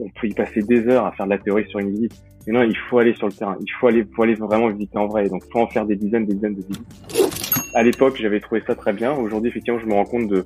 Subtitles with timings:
[0.00, 2.14] on peut y passer des heures à faire de la théorie sur une visite.
[2.46, 3.56] Mais non, il faut aller sur le terrain.
[3.60, 5.28] Il faut aller, faut aller vraiment visiter en vrai.
[5.28, 7.72] Donc, faut en faire des dizaines, des dizaines de visites.
[7.74, 9.12] À l'époque, j'avais trouvé ça très bien.
[9.12, 10.44] Aujourd'hui, effectivement, je me rends compte de,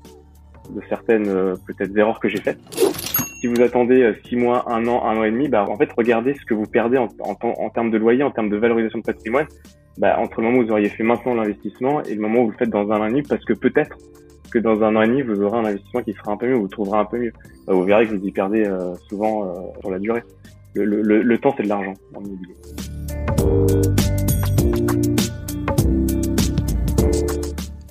[0.70, 2.58] de certaines euh, peut-être erreurs que j'ai faites.
[3.40, 5.90] Si vous attendez euh, six mois, un an, un an et demi, bah en fait
[5.96, 9.00] regardez ce que vous perdez en, en, en termes de loyer, en termes de valorisation
[9.00, 9.46] de patrimoine,
[9.98, 12.50] bah, entre le moment où vous auriez fait maintenant l'investissement et le moment où vous
[12.52, 13.96] le faites dans un an et demi, parce que peut-être
[14.54, 16.54] que dans un an et demi vous aurez un investissement qui sera un peu mieux,
[16.54, 17.32] vous trouverez un peu mieux.
[17.66, 20.22] Bah, vous verrez que vous y perdez euh, souvent euh, sur la durée.
[20.76, 21.94] Le, temps c'est de l'argent.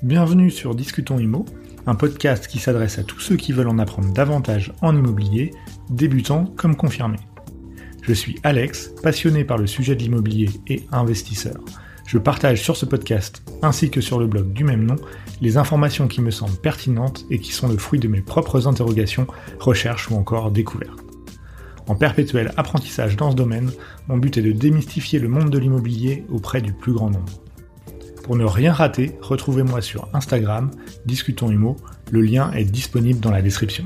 [0.01, 1.45] Bienvenue sur Discutons Immo
[1.85, 5.51] un podcast qui s'adresse à tous ceux qui veulent en apprendre davantage en immobilier,
[5.89, 7.19] débutants comme confirmés.
[8.03, 11.59] Je suis Alex, passionné par le sujet de l'immobilier et investisseur.
[12.05, 14.97] Je partage sur ce podcast, ainsi que sur le blog du même nom,
[15.41, 19.27] les informations qui me semblent pertinentes et qui sont le fruit de mes propres interrogations,
[19.59, 21.03] recherches ou encore découvertes.
[21.87, 23.71] En perpétuel apprentissage dans ce domaine,
[24.07, 27.41] mon but est de démystifier le monde de l'immobilier auprès du plus grand nombre.
[28.23, 30.71] Pour ne rien rater, retrouvez-moi sur Instagram,
[31.05, 31.75] Discutons Humo,
[32.11, 33.83] le lien est disponible dans la description.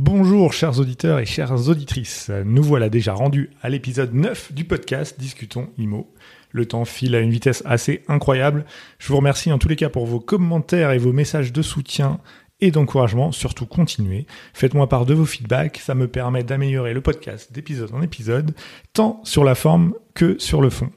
[0.00, 5.18] Bonjour chers auditeurs et chères auditrices, nous voilà déjà rendus à l'épisode 9 du podcast
[5.18, 6.08] Discutons IMO.
[6.52, 8.64] Le temps file à une vitesse assez incroyable.
[9.00, 12.20] Je vous remercie en tous les cas pour vos commentaires et vos messages de soutien
[12.60, 14.28] et d'encouragement, surtout continuez.
[14.54, 18.54] Faites-moi part de vos feedbacks, ça me permet d'améliorer le podcast d'épisode en épisode,
[18.92, 20.90] tant sur la forme que sur le fond.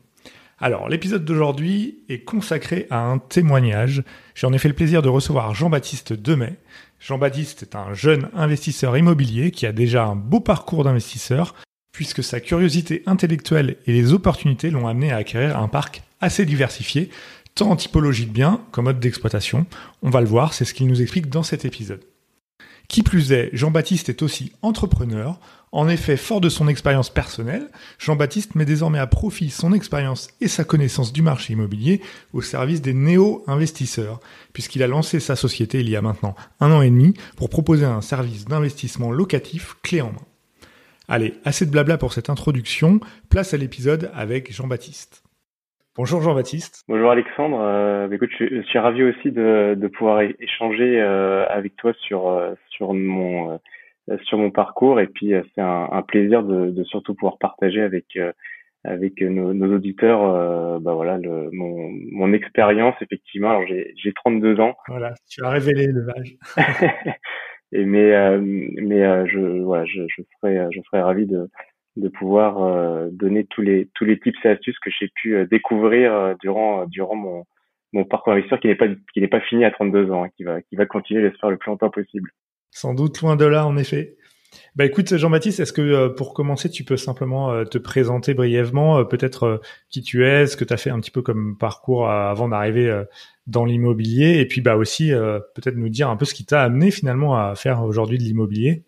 [0.64, 4.04] Alors, l'épisode d'aujourd'hui est consacré à un témoignage.
[4.36, 6.60] J'ai en effet le plaisir de recevoir Jean-Baptiste Demet.
[7.02, 11.56] Jean-Baptiste est un jeune investisseur immobilier qui a déjà un beau parcours d'investisseur,
[11.92, 17.10] puisque sa curiosité intellectuelle et les opportunités l'ont amené à acquérir un parc assez diversifié,
[17.56, 19.66] tant en typologie de biens qu'en mode d'exploitation.
[20.04, 22.04] On va le voir, c'est ce qu'il nous explique dans cet épisode.
[22.88, 25.40] Qui plus est, Jean-Baptiste est aussi entrepreneur.
[25.74, 30.50] En effet, fort de son expérience personnelle, Jean-Baptiste met désormais à profit son expérience et
[30.50, 32.02] sa connaissance du marché immobilier
[32.34, 34.20] au service des néo-investisseurs,
[34.52, 37.86] puisqu'il a lancé sa société il y a maintenant un an et demi pour proposer
[37.86, 40.28] un service d'investissement locatif clé en main.
[41.08, 43.00] Allez, assez de blabla pour cette introduction,
[43.30, 45.24] place à l'épisode avec Jean-Baptiste.
[45.96, 46.84] Bonjour Jean-Baptiste.
[46.90, 47.60] Bonjour Alexandre.
[47.62, 52.30] Euh, bah, écoute, je, suis ravi aussi de, de pouvoir échanger euh, avec toi sur
[52.30, 53.58] euh, sur mon euh,
[54.24, 58.18] sur mon parcours et puis c'est un, un, plaisir de, de, surtout pouvoir partager avec
[58.84, 63.50] avec nos, nos auditeurs bah voilà le, mon, mon expérience effectivement.
[63.50, 64.76] Alors j'ai j'ai 32 ans.
[64.88, 66.36] Voilà, tu as révélé le l'âge.
[67.72, 71.50] et mais mais je voilà je, je serais je serais ravi de
[71.98, 75.46] de pouvoir euh, donner tous les tous les tips et astuces que j'ai pu euh,
[75.46, 77.46] découvrir euh, durant durant mon
[77.94, 80.44] mon parcours investisseur qui n'est pas qui n'est pas fini à 32 ans, hein, qui
[80.44, 82.32] va qui va continuer j'espère le plus longtemps possible.
[82.72, 84.16] Sans doute loin de là en effet.
[84.76, 90.02] Bah écoute Jean-Baptiste, est-ce que pour commencer tu peux simplement te présenter brièvement peut-être qui
[90.02, 93.04] tu es, ce que tu as fait un petit peu comme parcours avant d'arriver
[93.48, 95.12] dans l'immobilier et puis bah aussi
[95.56, 98.84] peut-être nous dire un peu ce qui t'a amené finalement à faire aujourd'hui de l'immobilier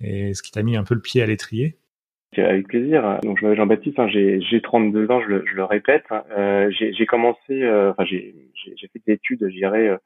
[0.00, 1.76] et ce qui t'a mis un peu le pied à l'étrier?
[2.38, 3.18] Avec plaisir.
[3.22, 6.04] Donc je m'appelle Jean-Baptiste, hein, j'ai 32 ans, je le, je le répète.
[6.36, 8.34] Euh, j'ai commencé, euh, enfin j'ai
[8.64, 9.96] fait des études, je dirais, euh,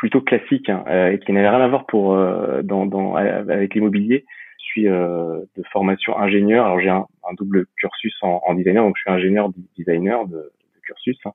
[0.00, 2.16] plutôt classiques hein, euh, et qui n'avaient rien à voir pour
[2.62, 4.24] dans, dans avec l'immobilier.
[4.58, 6.64] Je suis de formation ingénieur.
[6.64, 10.36] Alors j'ai un, un, double cursus en, en, designer, donc je suis ingénieur designer de,
[10.36, 11.18] de cursus.
[11.24, 11.32] Hein.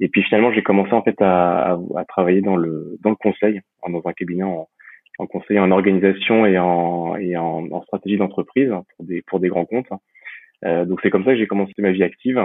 [0.00, 3.16] Et puis finalement j'ai commencé en fait à, à, à, travailler dans le dans le
[3.16, 4.44] conseil, dans un cabinet
[5.18, 9.48] en conseil en organisation et en, et en, en stratégie d'entreprise pour des, pour des
[9.48, 9.90] grands comptes.
[10.64, 12.40] Euh, donc c'est comme ça que j'ai commencé ma vie active.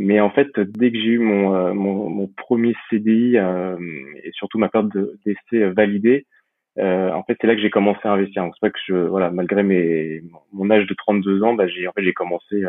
[0.00, 3.76] Mais en fait, dès que j'ai eu mon, euh, mon, mon, premier CDI euh,
[4.22, 4.92] et surtout ma période
[5.26, 6.24] d'essai validée,
[6.78, 8.44] euh, en fait, c'est là que j'ai commencé à investir.
[8.44, 10.22] C'est vrai que je, voilà, malgré mes,
[10.52, 12.64] mon âge de 32 ans, bah, j'ai en fait j'ai commencé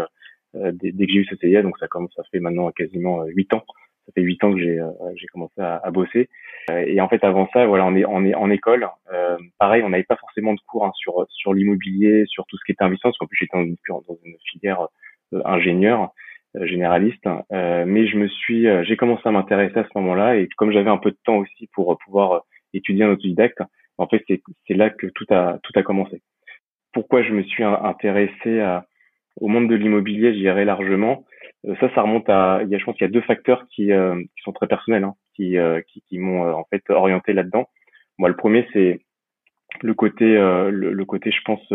[0.56, 3.24] euh, dès, dès, que j'ai eu ce CDI, donc ça commence, ça fait maintenant quasiment
[3.26, 3.64] 8 ans
[4.10, 6.30] ça fait huit ans que j'ai euh, j'ai commencé à, à bosser.
[6.72, 8.88] Euh, et en fait, avant ça, voilà, on est on est en école.
[9.14, 12.64] Euh, pareil, on n'avait pas forcément de cours hein, sur sur l'immobilier, sur tout ce
[12.66, 14.88] qui était investissement, parce qu'en plus j'étais dans une, dans une filière
[15.46, 16.12] ingénieur
[16.56, 17.28] généraliste.
[17.52, 20.98] mais je me suis, j'ai commencé à m'intéresser à ce moment-là, et comme j'avais un
[20.98, 22.44] peu de temps aussi pour pouvoir
[22.74, 23.62] étudier en autodidacte,
[23.98, 24.24] en fait,
[24.68, 26.22] c'est là que tout a tout a commencé.
[26.94, 28.86] Pourquoi je me suis intéressé à,
[29.40, 31.26] au monde de l'immobilier, je dirais largement,
[31.66, 33.66] euh, ça, ça remonte à, il y a, je pense qu'il y a deux facteurs
[33.70, 37.34] qui, euh, qui sont très personnels, hein, qui, euh, qui, qui m'ont en fait orienté
[37.34, 37.70] là-dedans.
[38.18, 39.00] Moi, le premier, c'est
[39.82, 41.74] le côté, le, le, côté, je pense,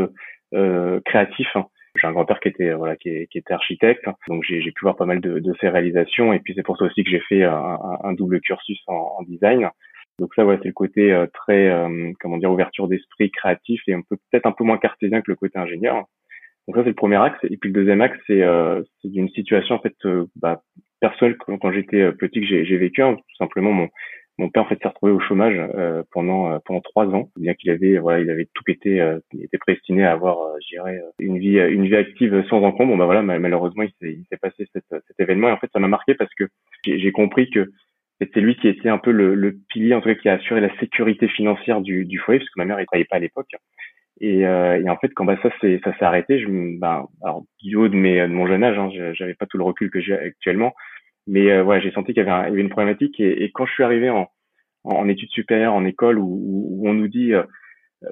[1.05, 1.49] créatif.
[1.55, 1.67] Hein.
[1.97, 5.07] J'ai un grand-père qui était voilà qui, qui était architecte, donc j'ai pu voir pas
[5.07, 6.33] mal de, de ses réalisations.
[6.33, 9.23] Et puis c'est pour ça aussi que j'ai fait un, un, double cursus en, en
[9.23, 9.71] design.
[10.19, 13.95] Donc ça, ouais, c'est le côté euh, très, euh, comment dire, ouverture d'esprit, créatif et
[13.95, 16.05] un peu peut-être un peu moins cartésien que le côté ingénieur.
[16.67, 17.39] Donc ça, c'est le premier axe.
[17.45, 19.95] Et puis le deuxième axe, c'est euh, une situation en fait
[20.37, 20.63] bah,
[21.01, 23.03] personnelle quand, quand j'étais petit que j'ai vécu.
[23.03, 23.89] Hein, tout simplement, mon
[24.39, 25.61] mon père en fait s'est retrouvé au chômage
[26.13, 28.97] pendant pendant trois ans, bien qu'il avait voilà il avait tout été
[29.33, 32.93] il était prédestiné à avoir je dirais une vie une vie active sans encombre.
[32.93, 35.89] Bon bah voilà malheureusement il s'est passé cet, cet événement et en fait ça m'a
[35.89, 36.45] marqué parce que
[36.85, 37.71] j'ai compris que
[38.21, 40.61] c'était lui qui était un peu le, le, pilier, en tout cas, qui a assuré
[40.61, 43.51] la sécurité financière du, du foyer, parce que ma mère ne travaillait pas à l'époque.
[44.21, 47.43] Et, euh, et, en fait, quand bah, ça s'est ça s'est arrêté, je, bah, alors
[47.63, 50.01] du haut de, mes, de mon jeune âge, hein, j'avais pas tout le recul que
[50.01, 50.73] j'ai actuellement,
[51.27, 53.19] mais euh, ouais, j'ai senti qu'il y, avait une problématique.
[53.21, 54.31] Et, quand je suis arrivé en,
[54.85, 56.41] en, études supérieures, en école, où,
[56.71, 57.33] où on nous dit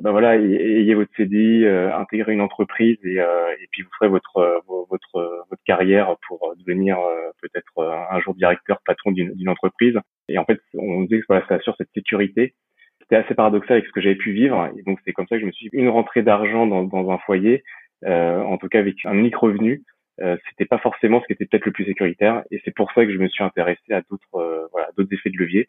[0.01, 4.09] ben voilà, ayez votre CDI, euh, intégrez une entreprise et, euh, et puis vous ferez
[4.09, 4.59] votre euh,
[4.91, 6.99] votre votre carrière pour devenir
[7.41, 9.99] peut-être un jour directeur, patron d'une entreprise.
[10.29, 12.55] Et en fait, on disait que voilà, ça assure cette sécurité.
[13.01, 14.71] C'était assez paradoxal avec ce que j'avais pu vivre.
[14.77, 17.11] Et donc c'est comme ça que je me suis dit, une rentrée d'argent dans, dans
[17.11, 17.63] un foyer,
[18.07, 19.83] en tout cas avec un unique revenu,
[20.21, 22.43] euh, c'était pas forcément ce qui était peut-être le plus sécuritaire.
[22.51, 25.39] Et c'est pour ça que je me suis intéressé à d'autres voilà d'autres effets de
[25.39, 25.69] levier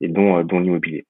[0.00, 1.06] et dont dont l'immobilier.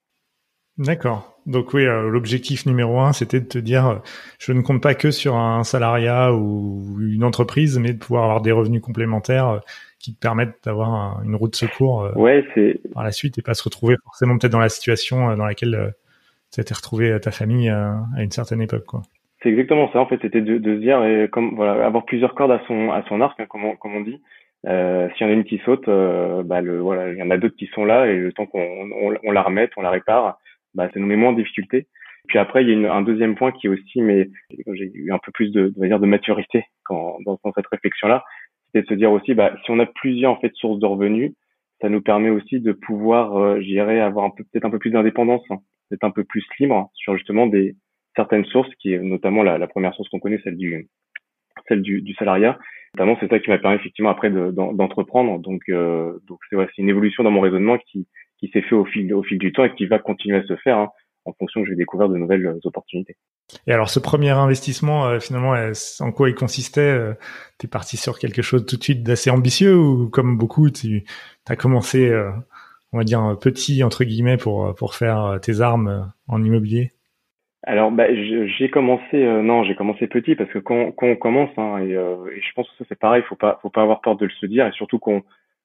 [0.79, 1.38] D'accord.
[1.44, 3.96] Donc oui, euh, l'objectif numéro un, c'était de te dire, euh,
[4.38, 8.40] je ne compte pas que sur un salariat ou une entreprise, mais de pouvoir avoir
[8.40, 9.58] des revenus complémentaires euh,
[9.99, 12.81] qui te permettent d'avoir une route de secours ouais, c'est...
[12.94, 15.94] par la suite et pas se retrouver forcément peut-être dans la situation dans laquelle
[16.52, 18.84] tu étais retrouvé à ta famille à une certaine époque.
[18.84, 19.02] quoi.
[19.43, 20.00] C'est exactement ça.
[20.00, 22.91] En fait, c'était de, de se dire, et comme voilà, avoir plusieurs cordes à son
[22.93, 24.21] à son arc, hein, comme, on, comme on dit.
[24.67, 27.37] Euh, S'il y en a une qui saute, bah le voilà, il y en a
[27.37, 30.39] d'autres qui sont là et le temps qu'on on, on la remette, on la répare,
[30.75, 31.87] bah, ça nous met moins en difficulté.
[32.29, 34.29] Puis après, il y a une, un deuxième point qui aussi, mais
[34.75, 38.25] j'ai eu un peu plus de, de, de maturité quand, dans, dans cette réflexion-là,
[38.67, 41.33] c'était de se dire aussi, bah, si on a plusieurs en fait sources de revenus,
[41.81, 44.91] ça nous permet aussi de pouvoir, euh, j'irais, avoir un peu peut-être un peu plus
[44.91, 45.59] d'indépendance, hein,
[45.91, 47.75] peut-être un peu plus libre sur justement des
[48.17, 50.88] certaines sources, qui est notamment la, première source qu'on connaît, celle du
[51.69, 52.59] celle du, du salariat.
[52.94, 55.38] Notamment, c'est ça qui m'a permis effectivement après d'entreprendre.
[55.38, 58.06] donc, euh, donc c'est ouais, une évolution dans mon raisonnement qui
[58.43, 60.56] qui s'est fait au fil, au fil du temps et qui va continuer à se
[60.56, 60.88] faire hein,
[61.25, 63.17] en fonction que je vais découvrir de nouvelles euh, opportunités.
[63.67, 65.55] Et alors, ce premier investissement, euh, finalement,
[66.00, 67.15] en quoi il consistait euh,
[67.58, 71.05] Tu es parti sur quelque chose tout de suite d'assez ambitieux ou comme beaucoup, tu
[71.49, 72.12] as commencé,
[72.93, 76.93] on va dire, petit, entre guillemets, pour, pour faire tes armes en immobilier?
[77.64, 81.79] Alors, bah, j'ai commencé, non, j'ai commencé petit parce que quand, quand on commence, hein,
[81.79, 84.25] et, et, je pense que ça c'est pareil, faut pas, faut pas avoir peur de
[84.25, 85.23] le se dire, et surtout qu'on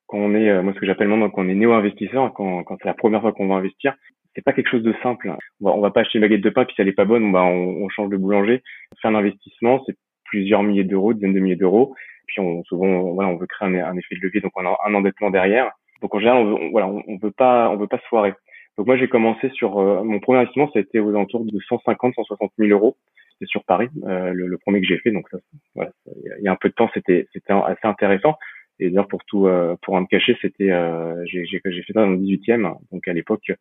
[0.07, 2.77] quand on est, euh, moi ce que j'appelle maintenant quand on est néo-investisseur, quand, quand
[2.81, 3.95] c'est la première fois qu'on va investir,
[4.33, 5.33] c'est pas quelque chose de simple.
[5.61, 7.05] On va, on va pas acheter une baguette de pain puis si elle est pas
[7.05, 8.63] bonne, on, va, on, on change de boulanger.
[9.01, 11.93] Faire un investissement, c'est plusieurs milliers d'euros, dizaines de milliers d'euros.
[12.27, 14.65] Puis on, souvent, on, voilà, on veut créer un, un, effet de levier, donc on
[14.65, 15.71] a un endettement derrière.
[16.01, 18.33] Donc en général, on, voilà, on, veut pas, on veut pas se foirer.
[18.77, 21.59] Donc moi j'ai commencé sur euh, mon premier investissement, ça a été aux alentours de
[21.59, 22.97] 150, 160 000 euros.
[23.33, 25.11] C'était sur Paris, euh, le, le, premier que j'ai fait.
[25.11, 25.37] Donc ça,
[25.75, 28.35] voilà, il y a un peu de temps, c'était c'était assez intéressant.
[28.79, 32.01] Et d'ailleurs, pour tout, euh, pour un me cacher, c'était, euh, j'ai, j'ai, fait ça
[32.01, 32.77] dans le 18e.
[32.91, 33.51] Donc à l'époque,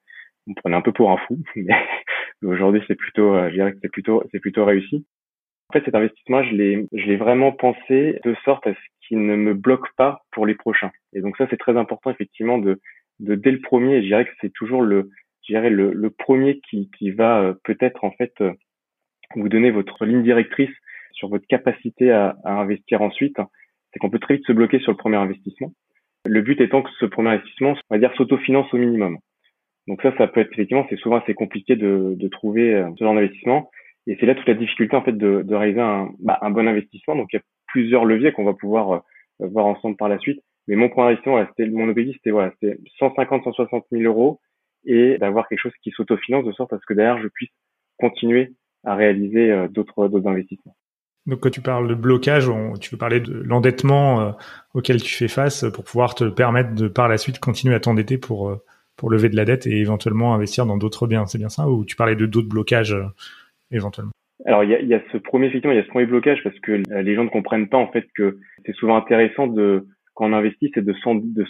[0.47, 1.75] on me prenait un peu pour un fou, mais
[2.43, 5.07] aujourd'hui, c'est plutôt, euh, je dirais que c'est plutôt, c'est plutôt réussi.
[5.69, 9.25] En fait, cet investissement, je l'ai, je l'ai vraiment pensé de sorte à ce qu'il
[9.27, 10.93] ne me bloque pas pour les prochains.
[11.13, 12.81] Et donc ça, c'est très important effectivement de,
[13.21, 14.03] de dès le premier.
[14.03, 15.11] Je dirais que c'est toujours le,
[15.47, 18.33] je dirais le, le premier qui, qui va peut-être en fait
[19.35, 20.75] vous donner votre ligne directrice
[21.13, 23.39] sur votre capacité à, à investir ensuite
[23.97, 25.73] c'est qu'on peut très vite se bloquer sur le premier investissement.
[26.27, 29.17] Le but étant que ce premier investissement, on va dire, s'autofinance au minimum.
[29.89, 33.05] Donc ça, ça peut être effectivement, c'est souvent assez compliqué de, de trouver euh, ce
[33.05, 33.71] genre d'investissement.
[34.07, 36.69] Et c'est là toute la difficulté en fait de, de réaliser un, bah, un, bon
[36.69, 37.17] investissement.
[37.17, 38.99] Donc il y a plusieurs leviers qu'on va pouvoir euh,
[39.47, 40.43] voir ensemble par la suite.
[40.69, 44.41] Mais mon premier investissement, voilà, c'était mon objectif, c'était voilà, c'était 150, 160 000 euros
[44.85, 47.51] et d'avoir quelque chose qui s'autofinance de sorte à ce que derrière je puisse
[47.99, 48.55] continuer
[48.85, 50.77] à réaliser euh, d'autres d'autres investissements.
[51.27, 52.49] Donc quand tu parles de blocage,
[52.81, 54.31] tu peux parler de l'endettement euh,
[54.75, 58.17] auquel tu fais face pour pouvoir te permettre de par la suite continuer à t'endetter
[58.17, 58.63] pour euh,
[58.97, 61.27] pour lever de la dette et éventuellement investir dans d'autres biens.
[61.27, 63.07] C'est bien ça Ou tu parlais de d'autres blocages euh,
[63.73, 64.13] éventuellement?
[64.45, 66.39] Alors il y a, y a, ce premier effectivement, il y a ce premier blocage
[66.45, 70.29] parce que les gens ne comprennent pas en fait que c'est souvent intéressant de quand
[70.29, 70.95] on investit, c'est de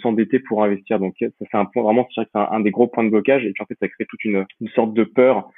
[0.03, 0.99] s'endetter pour investir.
[0.99, 3.45] Donc ça c'est un point vraiment, c'est un, un, des gros points de blocage.
[3.45, 4.45] Et puis en fait ça crée toute une,
[4.75, 5.49] sorte de peur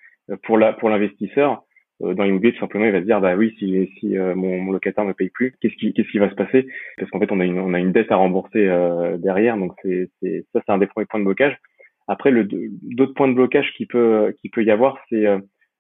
[0.44, 1.64] pour la pour l'investisseur.
[2.02, 4.60] Euh, dans l'immobilier, tout simplement, il va se dire, bah oui, si, si euh, mon,
[4.60, 6.68] mon, locataire ne paye plus, qu'est-ce qui, qu'est-ce qui va se passer?
[6.96, 9.72] Parce qu'en fait, on a une, on a une dette à rembourser euh, derrière, donc
[9.82, 11.58] c'est, c'est, ça, c'est un des premiers points de blocage.
[12.06, 15.24] Après, le, d'autres points de blocage qui peut, qui peut y avoir, c'est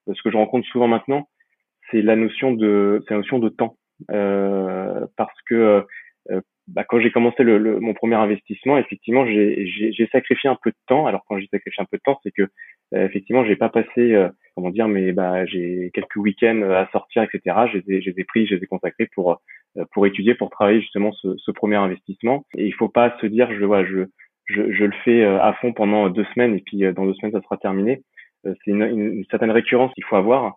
[0.06, 1.28] ce que je rencontre souvent maintenant,
[1.90, 3.76] c'est la notion de, c'est la notion de temps,
[4.08, 5.86] parce que
[6.68, 11.06] bah, quand j'ai commencé le, mon premier investissement, effectivement, j'ai sacrifié un peu de temps.
[11.06, 14.14] Alors quand j'ai sacrifié un peu de temps, c'est que euh, effectivement, j'ai pas passé,
[14.14, 17.56] euh, comment dire, mais bah j'ai quelques week-ends à sortir, etc.
[17.86, 19.40] Les ai, pris, je les ai consacrés pour
[19.78, 22.44] euh, pour étudier, pour travailler justement ce, ce, premier investissement.
[22.56, 24.04] Et il faut pas se dire, je voilà, je
[24.46, 27.42] je, je le fais à fond pendant deux semaines et puis dans deux semaines ça
[27.42, 28.02] sera terminé.
[28.44, 30.56] C'est une, une, certaine récurrence qu'il faut avoir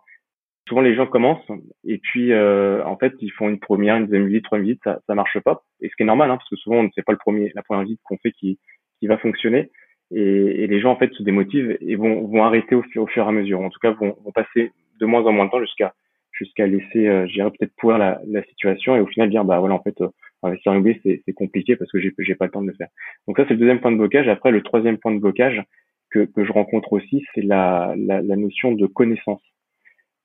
[0.68, 1.50] souvent les gens commencent
[1.84, 5.00] et puis euh, en fait ils font une première, une deuxième visite, troisième visite, ça,
[5.06, 5.62] ça marche pas.
[5.80, 7.62] Et ce qui est normal, hein, parce que souvent on ne pas le premier, la
[7.62, 8.58] première visite qu'on fait qui,
[9.02, 9.70] va fonctionner.
[10.12, 13.60] Et, les gens en fait se démotivent et vont, arrêter au, fur et à mesure.
[13.60, 15.92] En tout cas, vont, vont passer de moins en moins de temps jusqu'à
[16.32, 20.00] jusqu'à laisser, euh, peut-être pourrir la, situation et au final dire bah voilà en fait
[20.00, 20.08] euh,
[20.42, 22.88] investir en immobilier c'est compliqué parce que j'ai j'ai pas le temps de le faire.
[23.26, 24.28] Donc ça c'est le deuxième point de blocage.
[24.28, 25.62] Après le troisième point de blocage
[26.10, 29.42] que, je rencontre aussi c'est la notion de connaissance.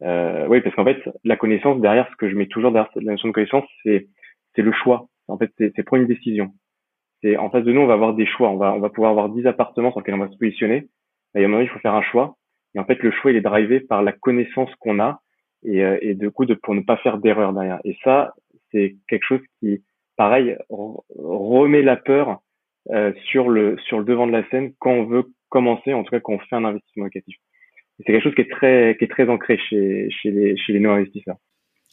[0.04, 3.13] Euh, oui, parce qu'en fait, la connaissance derrière, ce que je mets toujours derrière la
[3.13, 4.08] notion de connaissance, c'est
[4.56, 5.08] c'est le choix.
[5.27, 6.54] En fait, c'est prendre une décision.
[7.22, 8.50] C'est en face de nous, on va avoir des choix.
[8.50, 10.88] On va on va pouvoir avoir 10 appartements sur lesquels on va se positionner.
[11.36, 12.38] Et à un moment, il faut faire un choix.
[12.75, 15.22] Et en fait, le choix, il est drivé par la connaissance qu'on a
[15.63, 17.80] et, euh, et de coup, de, pour ne pas faire d'erreur derrière.
[17.84, 18.34] Et ça,
[18.72, 19.84] c'est quelque chose qui,
[20.16, 22.39] pareil, remet la peur
[22.92, 26.12] euh, sur le sur le devant de la scène quand on veut commencer, en tout
[26.12, 27.36] cas quand on fait un investissement locatif
[27.98, 30.80] c'est quelque chose qui est très qui est très ancré chez chez les chez les
[30.80, 31.38] non investisseurs.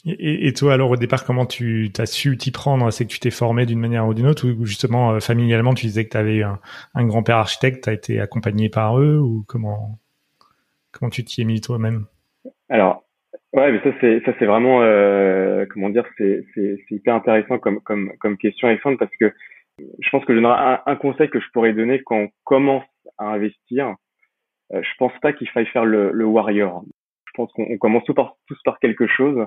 [0.07, 2.91] Et, et, toi, alors au départ, comment tu as su t'y prendre?
[2.91, 5.87] C'est que tu t'es formé d'une manière ou d'une autre, ou justement euh, familialement, tu
[5.87, 6.61] disais que tu avais un,
[6.95, 9.99] un grand-père architecte, tu as été accompagné par eux, ou comment
[10.93, 12.05] comment tu t'y es mis toi-même?
[12.69, 13.05] Alors,
[13.55, 16.45] ouais, mais ça c'est ça c'est vraiment euh, comment dire, c'est
[16.91, 19.33] hyper intéressant comme comme comme question, Alexandre, parce que
[19.79, 22.85] je pense que je un, un conseil que je pourrais donner quand on commence
[23.17, 23.95] à investir,
[24.73, 26.85] je pense pas qu'il faille faire le, le warrior.
[27.27, 29.47] Je pense qu'on commence tous par, tous par quelque chose.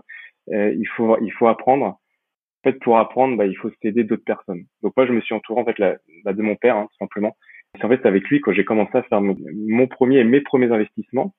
[0.51, 1.85] Euh, il faut il faut apprendre.
[1.85, 4.65] En fait, pour apprendre, bah, il faut s'aider d'autres personnes.
[4.81, 5.95] Donc moi, je me suis entouré en fait la,
[6.25, 7.37] bah, de mon père, hein, tout simplement.
[7.75, 10.71] C'est en fait avec lui quand j'ai commencé à faire mon, premier et mes premiers
[10.71, 11.33] investissements.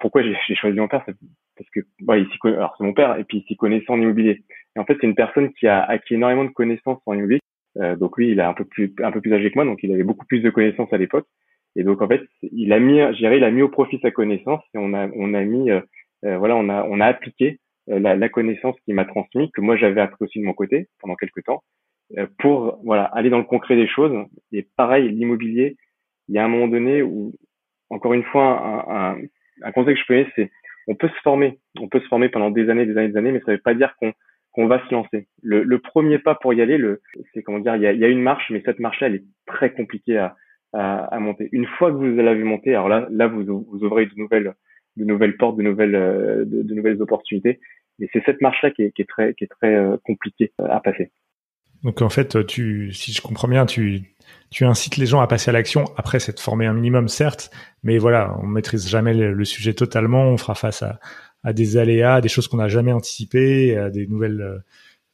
[0.00, 3.24] Pourquoi j'ai choisi mon père Parce que bah, il connaît, alors c'est mon père et
[3.24, 4.44] puis il s'y connaissait en immobilier.
[4.76, 7.40] Et en fait, c'est une personne qui a acquis énormément de connaissances en immobilier.
[7.78, 9.82] Euh, donc lui, il est un peu plus un peu plus âgé que moi, donc
[9.82, 11.26] il avait beaucoup plus de connaissances à l'époque.
[11.76, 14.62] Et donc en fait, il a mis, j'irais, il a mis au profit sa connaissance
[14.74, 15.80] et on a, on a mis, euh,
[16.24, 17.58] euh, voilà, on a, on a appliqué
[17.90, 20.88] euh, la, la, connaissance qu'il m'a transmise, que moi j'avais appris aussi de mon côté
[21.00, 21.62] pendant quelques temps,
[22.38, 24.14] pour voilà aller dans le concret des choses.
[24.52, 25.76] Et pareil, l'immobilier,
[26.28, 27.32] il y a un moment donné où,
[27.90, 29.18] encore une fois, un, un,
[29.62, 30.50] un conseil que je peux c'est
[30.86, 33.32] on peut se former, on peut se former pendant des années, des années, des années,
[33.32, 34.12] mais ça ne veut pas dire qu'on
[34.52, 35.26] qu'on va se lancer.
[35.42, 37.02] Le, le, premier pas pour y aller, le,
[37.32, 39.24] c'est comment dire, il y a, y a une marche, mais cette marche-là, elle est
[39.46, 40.36] très compliquée à,
[40.74, 41.48] à, monter.
[41.52, 44.54] Une fois que vous l'avez monté, alors là, là vous, ouvrez de nouvelles,
[44.96, 47.60] de nouvelles portes, de nouvelles, euh, de, nouvelles opportunités.
[48.00, 50.66] Et c'est cette marche-là qui est, qui est très, qui est très euh, compliquée euh,
[50.68, 51.12] à passer.
[51.84, 54.02] Donc en fait, tu, si je comprends bien, tu,
[54.50, 55.84] tu incites les gens à passer à l'action.
[55.96, 57.50] Après, c'est de former un minimum, certes,
[57.82, 60.24] mais voilà, on maîtrise jamais le, sujet totalement.
[60.24, 60.98] On fera face à,
[61.42, 64.62] à des aléas, à des choses qu'on n'a jamais anticipées, à des nouvelles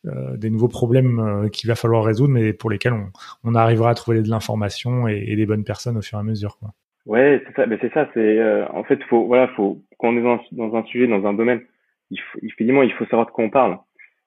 [0.07, 3.11] euh, des nouveaux problèmes euh, qu'il va falloir résoudre, mais pour lesquels on,
[3.45, 6.25] on arrivera à trouver de l'information et, et, des bonnes personnes au fur et à
[6.25, 6.57] mesure.
[6.59, 6.71] Quoi.
[7.05, 7.67] Ouais, c'est ça.
[7.67, 8.09] Mais c'est ça.
[8.15, 11.35] C'est euh, en fait, faut voilà, faut quand on est dans, un sujet, dans un
[11.35, 11.61] domaine,
[12.11, 13.79] il faut, évidemment, il faut savoir de quoi on parle.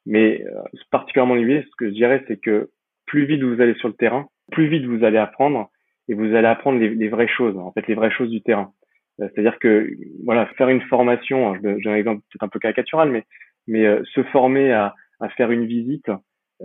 [0.06, 0.46] Mais
[0.92, 2.70] particulièrement l'immobilier, ce que je dirais, c'est que
[3.08, 5.72] plus vite vous allez sur le terrain, plus vite vous allez apprendre
[6.08, 8.74] et vous allez apprendre les, les vraies choses, en fait, les vraies choses du terrain.
[9.18, 9.89] C'est-à-dire que
[10.24, 13.24] voilà, faire une formation, j'ai un exemple peut-être un peu caricatural, mais
[13.65, 16.10] mais se former à à faire une visite.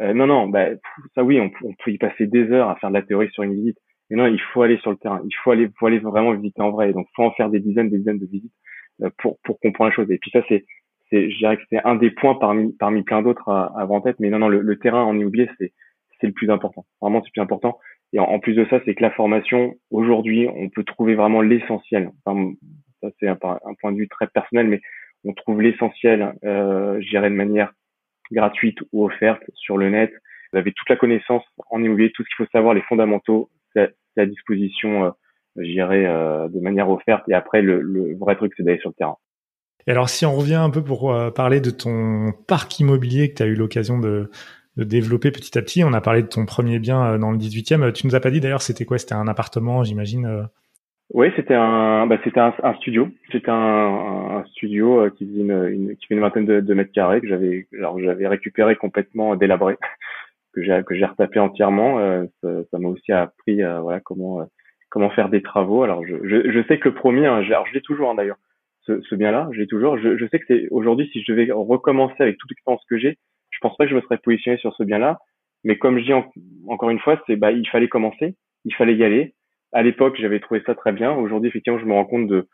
[0.01, 0.69] Euh, non, non, bah,
[1.15, 3.55] ça oui, on, peut y passer des heures à faire de la théorie sur une
[3.55, 3.79] visite.
[4.11, 5.21] Mais non, il faut aller sur le terrain.
[5.25, 6.93] Il faut aller, faut aller vraiment visiter en vrai.
[6.93, 8.53] Donc, faut en faire des dizaines, des dizaines de visites
[9.03, 10.11] euh, pour comprendre la chose.
[10.11, 10.65] Et puis ça, c'est,
[11.11, 14.01] c'est, je dirais que c'est un des points parmi parmi plein d'autres à, avoir en
[14.01, 14.17] tête.
[14.21, 15.73] Mais non, non, le, terrain en immobilier, c'est
[16.21, 16.85] c'est le plus important.
[17.01, 17.79] Vraiment, c'est le plus important.
[18.13, 22.11] Et en, plus de ça, c'est que la formation, aujourd'hui, on peut trouver vraiment l'essentiel.
[22.25, 22.33] Ça,
[23.21, 24.81] c'est un, point de vue très personnel, mais
[25.25, 27.73] on trouve l'essentiel, euh, de manière
[28.33, 30.13] gratuite ou offerte sur le net.
[30.53, 33.95] Vous avez toute la connaissance en immobilier, tout ce qu'il faut savoir, les fondamentaux, c'est
[34.17, 35.11] à disposition, euh,
[35.57, 37.29] je dirais, euh, de manière offerte.
[37.29, 39.17] Et après, le, vrai truc, c'est d'aller sur le terrain.
[39.87, 43.37] Et alors, si on revient un peu pour euh, parler de ton parc immobilier que
[43.37, 44.31] tu as eu l'occasion de,
[44.77, 47.39] de, développer petit à petit, on a parlé de ton premier bien euh, dans le
[47.39, 47.93] 18e.
[47.93, 48.99] Tu nous as pas dit d'ailleurs, c'était quoi?
[48.99, 50.49] C'était un appartement, j'imagine
[51.15, 53.09] oui, c'était un, bah, c'était un, un, studio.
[53.33, 56.75] C'était un, un, studio euh, qui faisait une, une, qui fait une vingtaine de, de
[56.75, 59.77] mètres carrés que j'avais, alors j'avais récupéré complètement délabré,
[60.55, 61.99] que j'ai, que j'ai retapé entièrement.
[61.99, 64.47] Euh, ça, m'a aussi appris, euh, voilà, comment,
[64.91, 65.83] comment faire des travaux.
[65.83, 68.39] Alors, je, je, je sais que le premier, hein, alors je l'ai toujours hein, d'ailleurs,
[68.83, 69.97] ce, ce bien-là, j'ai toujours.
[69.99, 73.17] Je, je sais que c'est aujourd'hui, si je devais recommencer avec toute l'expérience que j'ai,
[73.51, 75.19] je pense pas que je me serais positionné sur ce bien-là.
[75.65, 76.13] Mais comme je dis
[76.69, 79.35] encore une fois, c'est bah il fallait commencer, il fallait y aller.
[79.73, 81.13] À l'époque, j'avais trouvé ça très bien.
[81.13, 82.49] Aujourd'hui, effectivement, je me rends compte de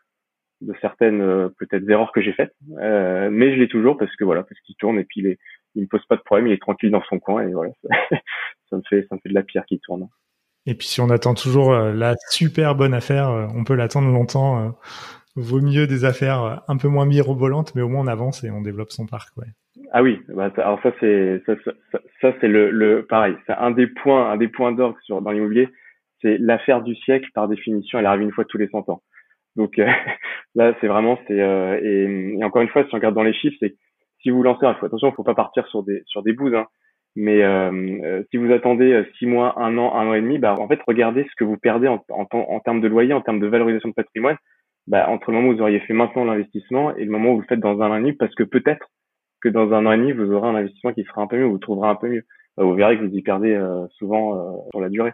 [0.61, 4.23] de certaines euh, peut-être erreurs que j'ai faites, euh, mais je l'ai toujours parce que
[4.23, 5.37] voilà, parce qu'il tourne et puis il, est,
[5.75, 7.89] il me pose pas de problème, il est tranquille dans son coin et voilà, ça,
[8.69, 10.07] ça me fait ça me fait de la pierre qui tourne.
[10.65, 14.75] Et puis si on attend toujours euh, la super bonne affaire, on peut l'attendre longtemps.
[15.35, 18.61] Vaut mieux des affaires un peu moins mirobolantes, mais au moins on avance et on
[18.61, 19.35] développe son parc.
[19.35, 19.47] Ouais.
[19.91, 21.53] Ah oui, bah, alors ça c'est ça,
[21.91, 25.21] ça, ça c'est le, le pareil, c'est un des points un des points d'orgue sur
[25.21, 25.69] dans l'immobilier,
[26.21, 29.01] c'est l'affaire du siècle par définition, elle arrive une fois tous les 100 ans.
[29.55, 29.87] Donc euh,
[30.55, 33.57] là, c'est vraiment c'est euh, et, encore une fois, si on regarde dans les chiffres,
[33.59, 33.75] c'est
[34.21, 36.67] si vous lancez, faut, attention, faut pas partir sur des sur des bouses, hein,
[37.15, 40.67] mais euh, si vous attendez six mois, un an, un an et demi, bah en
[40.67, 43.47] fait, regardez ce que vous perdez en, en, en termes de loyer, en termes de
[43.47, 44.37] valorisation de patrimoine,
[44.87, 47.41] bah, entre le moment où vous auriez fait maintenant l'investissement et le moment où vous
[47.41, 48.87] le faites dans un an et demi, parce que peut-être
[49.41, 51.45] que dans un an et demi, vous aurez un investissement qui sera un peu mieux,
[51.45, 52.23] vous trouverez un peu mieux.
[52.57, 53.57] Bah, vous verrez que vous y perdez
[53.97, 55.11] souvent sur la durée.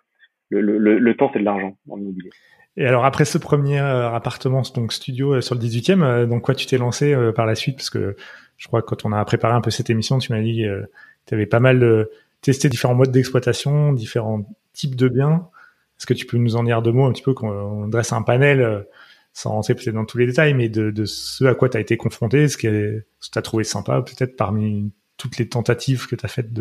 [0.51, 2.29] Le, le, le temps, c'est de l'argent en immobilier.
[2.77, 6.43] Et alors après ce premier euh, appartement, donc studio euh, sur le 18e, euh, donc
[6.43, 7.77] quoi tu t'es lancé par la suite?
[7.77, 8.15] Parce que
[8.58, 10.89] je crois que quand on a préparé un peu cette émission, tu m'as dit que
[11.25, 12.08] tu avais pas mal
[12.41, 15.50] testé différents modes d'exploitation, différents types de biens.
[15.98, 18.22] Est-ce que tu peux nous en dire deux mots un petit peu qu'on dresse un
[18.22, 18.86] panel
[19.34, 21.79] sans rentrer peut-être dans tous les détails, mais de, de ce à quoi tu as
[21.79, 26.25] été confronté, ce que tu as trouvé sympa peut-être parmi toutes les tentatives que tu
[26.25, 26.51] as faites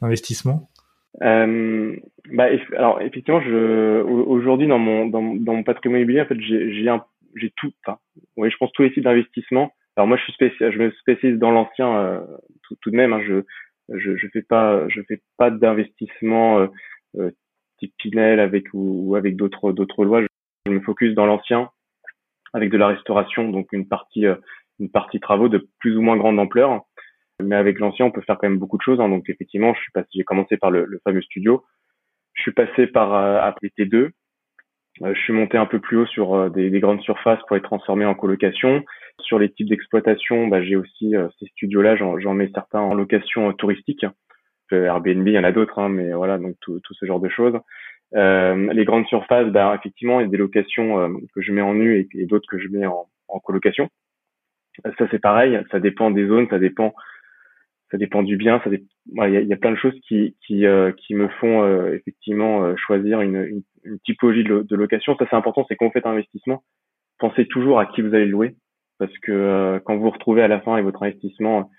[0.00, 0.70] d'investissement?
[1.20, 1.96] Euh,
[2.30, 6.72] bah, alors effectivement, je aujourd'hui dans mon dans, dans, mon patrimoine immobilier, en fait, j'ai
[7.34, 7.98] j'ai tout, enfin,
[8.36, 9.72] oui, je pense tous les types d'investissement.
[9.96, 12.20] Alors moi, je suis spécial, je me spécialise dans l'ancien euh,
[12.62, 13.12] tout, tout, de même.
[13.12, 13.42] Hein, je,
[13.94, 16.66] je je fais pas je fais pas d'investissement euh,
[17.18, 17.30] euh
[17.78, 20.22] type Pinel avec ou, avec d'autres d'autres lois.
[20.22, 21.70] Je, me focus dans l'ancien
[22.54, 24.36] avec de la restauration, donc une partie euh,
[24.78, 26.84] une partie travaux de plus ou moins grande ampleur
[27.42, 29.00] mais avec l'ancien, on peut faire quand même beaucoup de choses.
[29.00, 29.08] Hein.
[29.08, 31.64] Donc effectivement, je suis passé, j'ai commencé par le, fameux studio.
[32.34, 34.10] Je suis passé par euh, T2.
[35.00, 37.64] Euh, je suis monté un peu plus haut sur euh, des, grandes surfaces pour être
[37.64, 38.84] transformé en colocation.
[39.20, 43.52] Sur les types d'exploitation, bah, j'ai aussi euh, ces studios-là, j'en mets certains en location
[43.52, 44.06] touristique.
[44.70, 47.58] Airbnb, il y en a d'autres, hein, mais voilà, donc tout, ce genre de choses.
[48.12, 51.98] les grandes surfaces, bah, effectivement, il y a des locations que je mets en nu
[51.98, 53.90] et, et d'autres que je mets en, en colocation.
[54.82, 56.94] Ça c'est pareil, ça dépend des zones, ça dépend
[57.92, 58.60] ça dépend du bien.
[58.66, 60.34] Il y, a, plein de choses qui
[60.66, 63.62] euh, me font euh, effectivement euh, choisir une,
[64.04, 65.14] typologie de, location.
[65.18, 66.64] Ça c'est important, c'est vous faites un investissement,
[67.18, 68.56] pensez toujours à qui vous allez louer,
[68.98, 71.70] parce que quand vous vous retrouvez à la fin avec votre investissement,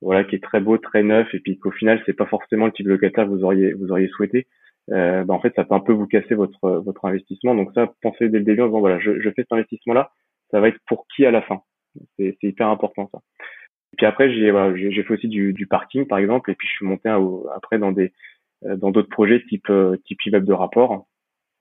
[0.00, 2.72] voilà, qui est très beau, très neuf, et puis qu'au final c'est pas forcément le
[2.72, 4.46] type de locataire que vous auriez vous auriez souhaité,
[4.88, 7.54] bah, en fait ça peut un peu vous casser votre votre investissement.
[7.54, 10.12] Donc ça, pensez dès le début en disant voilà, je, je fais cet investissement là,
[10.50, 11.60] ça va être pour qui à la fin?
[12.16, 13.18] C'est hyper important ça.
[13.96, 14.52] Puis après, j'ai
[14.90, 17.08] j'ai fait aussi du, du, parking, par exemple, et puis je suis monté
[17.54, 18.12] après dans des
[18.64, 21.06] euh, dans d'autres projets type euh, type immeuble de rapport.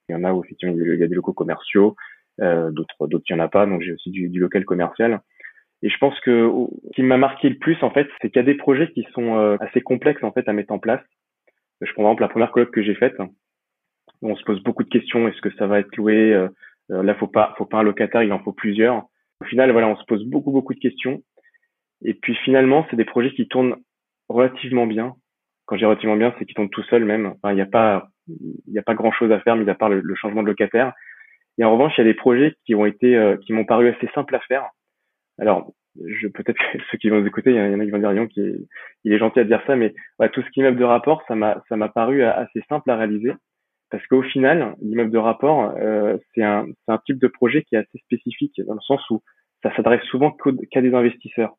[0.09, 1.95] Il y en a où effectivement il y a des locaux commerciaux,
[2.41, 5.21] euh, d'autres d'autres il y en a pas, donc j'ai aussi du, du, local commercial.
[5.83, 6.49] Et je pense que
[6.87, 9.05] ce qui m'a marqué le plus en fait, c'est qu'il y a des projets qui
[9.13, 11.01] sont euh, assez complexes en fait à mettre en place.
[11.81, 13.17] Je prends par exemple la première colloque que j'ai faite.
[14.23, 15.27] On se pose beaucoup de questions.
[15.27, 16.47] Est-ce que ça va être loué
[16.89, 19.05] Là, faut pas faut pas un locataire, il en faut plusieurs.
[19.41, 21.21] Au final, voilà, on se pose beaucoup beaucoup de questions.
[22.03, 23.75] Et puis finalement, c'est des projets qui tournent
[24.29, 25.15] relativement bien.
[25.65, 27.33] Quand j'ai relativement bien, c'est qu'ils tournent tout seuls même.
[27.45, 29.89] Il n'y a pas, il n'y a pas grand chose à faire, mis à part
[29.89, 30.93] le, changement de locataire.
[31.57, 33.89] Et en revanche, il y a des projets qui ont été, euh, qui m'ont paru
[33.89, 34.69] assez simples à faire.
[35.39, 35.71] Alors,
[36.05, 38.27] je peut-être que ceux qui vont nous écouter, il y en a qui vont dire
[38.29, 38.55] qui est,
[39.03, 39.93] il est gentil à dire ça, mais
[40.33, 42.95] tout ce qui est immeuble de rapport, ça m'a, ça m'a paru assez simple à
[42.95, 43.33] réaliser.
[43.89, 47.75] Parce qu'au final, l'immeuble de rapport, euh, c'est un, c'est un type de projet qui
[47.75, 49.21] est assez spécifique dans le sens où
[49.63, 50.35] ça s'adresse souvent
[50.71, 51.55] qu'à des investisseurs.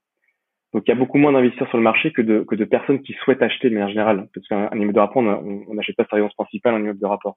[0.75, 3.01] Donc il y a beaucoup moins d'investisseurs sur le marché que de, que de personnes
[3.01, 4.29] qui souhaitent acheter de manière générale.
[4.35, 7.37] Parce qu'un immeuble de rapport, on n'achète pas sa résidence principale un immeuble de rapport.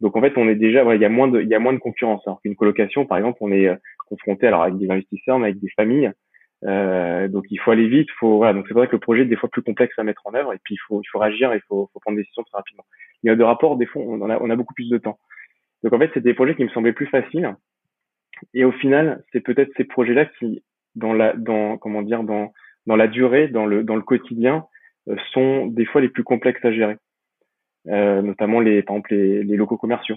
[0.00, 1.60] Donc en fait, on est déjà, voilà, il y a moins de, il y a
[1.60, 2.26] moins de concurrence.
[2.26, 3.76] Alors qu'une colocation, par exemple, on est euh,
[4.08, 6.10] confronté alors avec des investisseurs, mais avec des familles.
[6.64, 8.54] Euh, donc il faut aller vite, faut voilà.
[8.54, 10.52] Donc c'est vrai que le projet est des fois plus complexe à mettre en œuvre,
[10.52, 12.84] et puis il faut, il faut réagir, il faut, faut prendre des décisions très rapidement.
[13.22, 15.18] L'immeuble de rapport, des fois, on a, on a beaucoup plus de temps.
[15.84, 17.54] Donc en fait, c'est des projets qui me semblaient plus faciles.
[18.52, 20.64] Et au final, c'est peut-être ces projets-là qui,
[20.96, 22.52] dans la, dans, comment dire, dans
[22.86, 24.66] dans la durée, dans le, dans le quotidien,
[25.08, 26.96] euh, sont des fois les plus complexes à gérer,
[27.88, 30.16] euh, notamment les, par exemple les, les locaux commerciaux.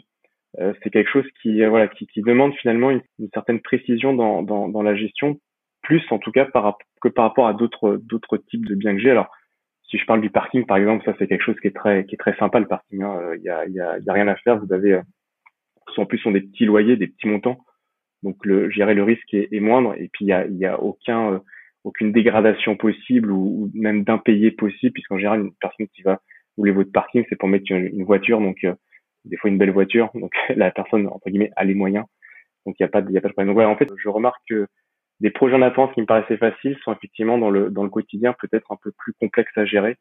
[0.60, 3.02] Euh, c'est quelque chose qui, voilà, qui, qui demande finalement une,
[3.34, 5.40] certaine précision dans, dans, dans, la gestion,
[5.82, 9.02] plus en tout cas par, que par rapport à d'autres d'autres types de biens que
[9.02, 9.12] j'ai.
[9.12, 9.30] Alors,
[9.90, 12.16] si je parle du parking par exemple, ça c'est quelque chose qui est très qui
[12.16, 13.04] est très sympa le parking.
[13.04, 13.34] Hein.
[13.36, 14.58] Il y, a, y, a, y a rien à faire.
[14.58, 15.00] Vous avez
[15.98, 17.60] en plus sont des petits loyers, des petits montants,
[18.24, 19.96] donc le, gérer le risque est, est moindre.
[19.98, 21.42] Et puis il y a, y a aucun
[21.84, 26.22] aucune dégradation possible ou, même d'impayé possible, puisqu'en général, une personne qui va
[26.58, 28.66] ou les voies de parking, c'est pour mettre une, voiture, donc
[29.26, 32.06] des fois une belle voiture, donc la personne entre guillemets a les moyens,
[32.66, 33.54] donc il n'y a pas, il a pas de problème.
[33.54, 34.68] Donc ouais, en fait, je remarque que
[35.20, 38.36] des projets en attente qui me paraissaient faciles sont effectivement dans le dans le quotidien
[38.40, 39.98] peut-être un peu plus complexes à gérer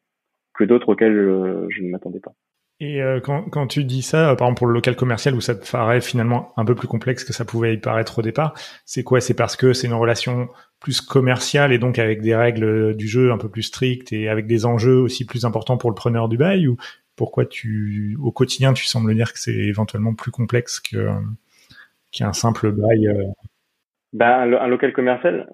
[0.53, 1.15] que d'autres auxquels
[1.69, 2.33] je ne m'attendais pas.
[2.79, 5.55] Et euh, quand, quand, tu dis ça, par exemple pour le local commercial où ça
[5.55, 8.53] te paraît finalement un peu plus complexe que ça pouvait y paraître au départ,
[8.85, 9.19] c'est quoi?
[9.19, 13.31] C'est parce que c'est une relation plus commerciale et donc avec des règles du jeu
[13.31, 16.37] un peu plus strictes et avec des enjeux aussi plus importants pour le preneur du
[16.37, 16.77] bail ou
[17.15, 21.09] pourquoi tu au quotidien tu sembles dire que c'est éventuellement plus complexe que
[22.11, 23.09] qu'un simple bail
[24.13, 25.49] ben, un, local commercial,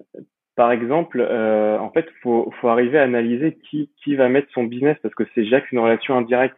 [0.54, 4.64] par exemple, euh, en fait, faut, faut arriver à analyser qui, qui va mettre son
[4.64, 6.56] business parce que c'est déjà une relation indirecte.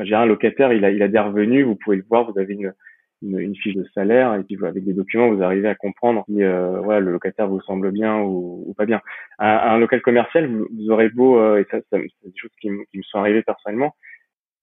[0.00, 2.52] J'ai un locataire, il a, il a des revenus, vous pouvez le voir, vous avez
[2.52, 2.74] une,
[3.22, 6.80] une, fiche de salaire et puis avec des documents, vous arrivez à comprendre si euh,
[6.80, 9.00] ouais, le locataire vous semble bien ou, ou pas bien.
[9.38, 12.68] Un, un, local commercial, vous, aurez beau, euh, et ça, ça c'est des choses qui,
[12.90, 13.94] qui, me sont arrivées personnellement,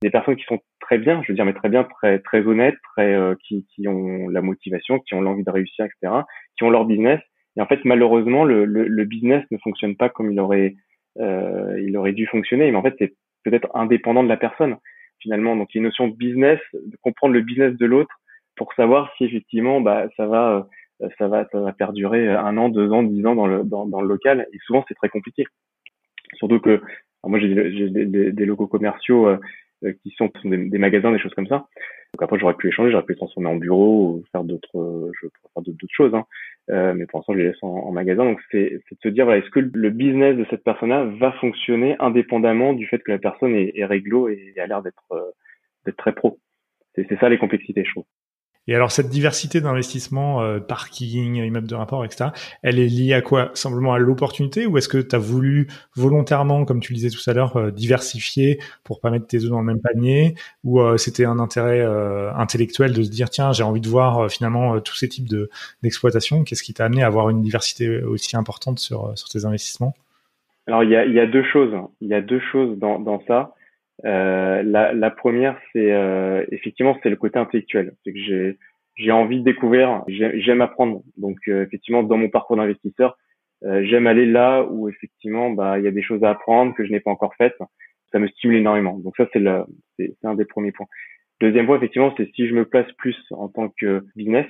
[0.01, 2.77] des personnes qui sont très bien, je veux dire, mais très bien, très très honnêtes,
[2.95, 6.21] très euh, qui, qui ont la motivation, qui ont l'envie de réussir, etc.,
[6.57, 7.19] qui ont leur business.
[7.57, 10.75] Et en fait, malheureusement, le, le, le business ne fonctionne pas comme il aurait
[11.19, 12.71] euh, il aurait dû fonctionner.
[12.71, 13.13] Mais en fait, c'est
[13.43, 14.77] peut-être indépendant de la personne
[15.19, 15.55] finalement.
[15.55, 18.15] Donc il y a une notion de business, de comprendre le business de l'autre
[18.55, 20.67] pour savoir si effectivement bah ça va
[21.01, 23.85] euh, ça va ça va perdurer un an, deux ans, dix ans dans le dans,
[23.85, 24.47] dans le local.
[24.53, 25.45] Et souvent c'est très compliqué.
[26.35, 26.81] Surtout que
[27.23, 29.37] moi j'ai des, des, des, locaux commerciaux euh,
[29.83, 31.67] euh, qui sont, des, magasins, des choses comme ça.
[32.13, 35.27] Donc après, j'aurais pu échanger, j'aurais pu les transformer en bureau ou faire d'autres, je
[35.53, 36.15] faire d'autres choses.
[36.15, 36.25] Hein.
[36.69, 38.23] Euh, mais pour l'instant, je les laisse en, magasin.
[38.23, 41.97] Donc c'est, de se dire, voilà, est-ce que le business de cette personne-là va fonctionner
[41.99, 45.31] indépendamment du fait que la personne est, est réglo et a l'air d'être, euh,
[45.85, 46.39] d'être très pro?
[46.95, 48.05] C'est ça les complexités, je trouve.
[48.67, 52.31] Et alors cette diversité d'investissement, euh, parking, immeuble de rapport, etc.,
[52.63, 53.51] elle est liée à quoi?
[53.53, 54.65] Simplement à l'opportunité?
[54.65, 57.71] Ou est-ce que tu as voulu volontairement, comme tu le disais tout à l'heure, euh,
[57.71, 60.35] diversifier pour pas mettre tes œufs dans le même panier?
[60.63, 61.85] Ou euh, c'était un intérêt
[62.35, 65.49] intellectuel de se dire, tiens, j'ai envie de voir finalement tous ces types de,
[65.83, 66.43] d'exploitation?
[66.43, 69.93] Qu'est-ce qui t'a amené à avoir une diversité aussi importante sur, sur tes investissements?
[70.67, 71.73] Alors il y a, y a deux choses.
[72.01, 73.53] Il y a deux choses dans, dans ça.
[74.03, 77.93] Euh, la, la, première, c'est euh, effectivement c'est le côté intellectuel.
[78.03, 78.57] C'est que j'ai
[78.95, 81.01] j'ai envie de découvrir, j'aime apprendre.
[81.17, 83.17] Donc euh, effectivement, dans mon parcours d'investisseur,
[83.61, 86.91] j'aime aller là où effectivement bah il y a des choses à apprendre que je
[86.91, 87.57] n'ai pas encore faites.
[88.11, 88.99] Ça me stimule énormément.
[88.99, 89.63] Donc ça c'est le
[89.97, 90.87] c'est un des premiers points.
[91.41, 94.45] Deuxième point, effectivement, c'est si je me place plus en tant que business,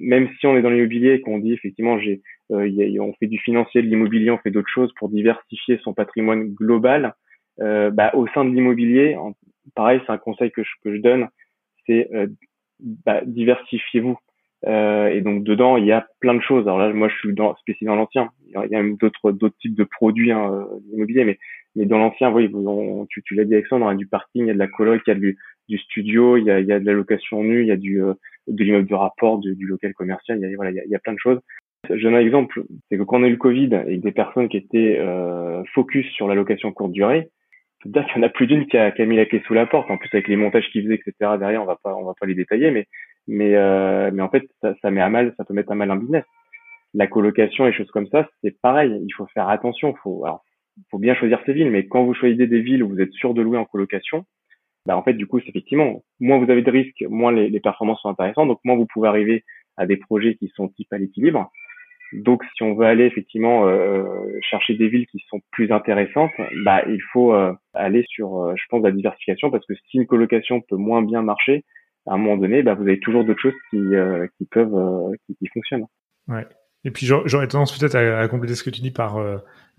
[0.00, 3.82] même si on est dans l'immobilier et qu'on dit effectivement j'ai on fait du financier,
[3.82, 7.14] de l'immobilier, on fait d'autres choses pour diversifier son patrimoine global
[7.60, 9.16] euh, bah, au sein de l'immobilier,
[9.74, 11.28] pareil, c'est un conseil que je, que je donne,
[11.86, 12.26] c'est euh,
[12.80, 14.18] bah, diversifiez-vous.
[14.66, 16.66] Euh, et donc dedans, il y a plein de choses.
[16.66, 18.30] Alors là, moi, je suis dans, spécialisé dans l'ancien.
[18.48, 21.38] Il y a même d'autres d'autres types de produits hein, euh, immobiliers, mais
[21.76, 22.50] mais dans l'ancien, oui,
[23.10, 24.66] tu, tu l'as dit Alexandre, il y a du parking, il y a de la
[24.66, 26.92] coloc, il y a du, du studio, il y a, il y a de la
[26.92, 28.02] location nue, il y a du
[28.48, 30.98] de l'immeuble de rapport, du, du local commercial, il y a voilà, il y a,
[30.98, 31.40] plein de choses.
[31.88, 34.48] Je donne un exemple, c'est que quand on a eu le Covid et des personnes
[34.48, 37.30] qui étaient euh, focus sur la location courte durée,
[37.80, 39.42] peut dire qu'il y en a plus d'une qui a, qui a, mis la clé
[39.46, 39.90] sous la porte.
[39.90, 41.36] En plus, avec les montages qu'ils faisaient, etc.
[41.38, 42.86] Derrière, on va pas, on va pas les détailler, mais,
[43.26, 45.90] mais, euh, mais en fait, ça, ça, met à mal, ça peut mettre à mal
[45.90, 46.24] un business.
[46.94, 49.00] La colocation et choses comme ça, c'est pareil.
[49.04, 49.94] Il faut faire attention.
[50.02, 50.44] Faut, alors,
[50.90, 53.34] faut bien choisir ses villes, mais quand vous choisissez des villes où vous êtes sûr
[53.34, 54.24] de louer en colocation,
[54.86, 57.60] bah en fait, du coup, c'est effectivement, moins vous avez de risques, moins les, les
[57.60, 59.44] performances sont intéressantes, donc moins vous pouvez arriver
[59.76, 61.50] à des projets qui sont type à l'équilibre.
[62.12, 64.04] Donc, si on veut aller effectivement euh,
[64.40, 66.32] chercher des villes qui sont plus intéressantes,
[66.64, 70.06] bah, il faut euh, aller sur, euh, je pense, la diversification, parce que si une
[70.06, 71.64] colocation peut moins bien marcher,
[72.06, 73.78] à un moment donné, bah, vous avez toujours d'autres choses qui,
[74.38, 75.86] qui peuvent, qui, qui, fonctionnent.
[76.28, 76.46] Ouais.
[76.84, 79.18] Et puis j'aurais tendance peut-être à, compléter ce que tu dis par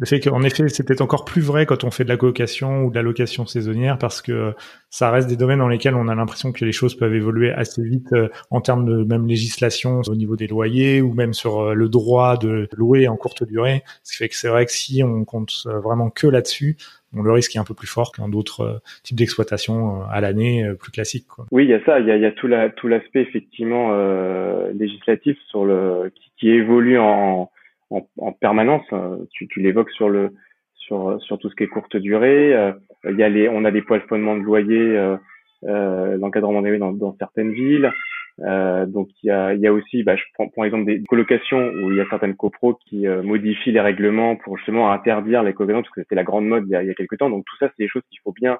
[0.02, 2.90] le fait qu'en effet, peut-être encore plus vrai quand on fait de la colocation ou
[2.90, 4.56] de la location saisonnière parce que
[4.90, 7.84] ça reste des domaines dans lesquels on a l'impression que les choses peuvent évoluer assez
[7.84, 11.74] vite euh, en termes de même législation au niveau des loyers ou même sur euh,
[11.76, 13.84] le droit de louer en courte durée.
[14.02, 16.78] Ce qui fait que c'est vrai que si on compte euh, vraiment que là-dessus,
[17.13, 20.91] bon, le risque est un peu plus fort qu'un d'autres types d'exploitation à l'année plus
[20.91, 21.28] classique.
[21.28, 21.45] Quoi.
[21.52, 23.21] Oui, il y a ça, il y a, il y a tout la, tout l'aspect
[23.21, 27.50] effectivement euh, législatif sur le qui, qui évolue en
[27.89, 28.86] en, en permanence.
[28.93, 30.34] Euh, tu, tu l'évoques sur le
[30.76, 32.54] sur sur tout ce qui est courte durée.
[32.54, 32.71] Euh,
[33.10, 35.17] il y a les, on a des plafonnements de loyer, euh,
[35.63, 37.91] euh, l'encadrement des dans, dans certaines villes.
[38.39, 41.70] Euh, donc il y a, y a aussi, bah, je prends par exemple des colocations
[41.70, 45.84] où il y a certaines copros qui modifient les règlements pour justement interdire les colocations
[45.84, 47.30] parce que c'était la grande mode il y a, il y a quelques temps.
[47.30, 48.60] Donc tout ça c'est des choses qu'il faut bien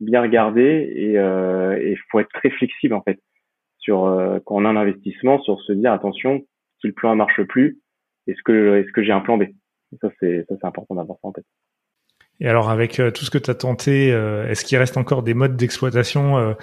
[0.00, 3.20] bien regarder et il faut être très flexible en fait
[3.78, 4.00] sur
[4.44, 6.42] quand on a un investissement sur se dire attention
[6.80, 7.78] si le plan ne marche plus
[8.26, 9.44] est-ce que est-ce que j'ai un plan B?
[10.00, 11.46] Ça c'est ça c'est important d'avoir ça en tête.
[12.42, 15.56] Et alors avec tout ce que tu as tenté, est-ce qu'il reste encore des modes
[15.56, 16.56] d'exploitation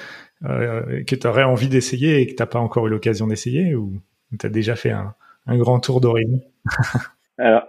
[0.44, 3.94] que tu aurais envie d'essayer et que tu pas encore eu l'occasion d'essayer ou
[4.38, 5.15] tu as déjà fait un,
[5.58, 6.42] grand tour d'horizon?
[7.38, 7.63] Alors,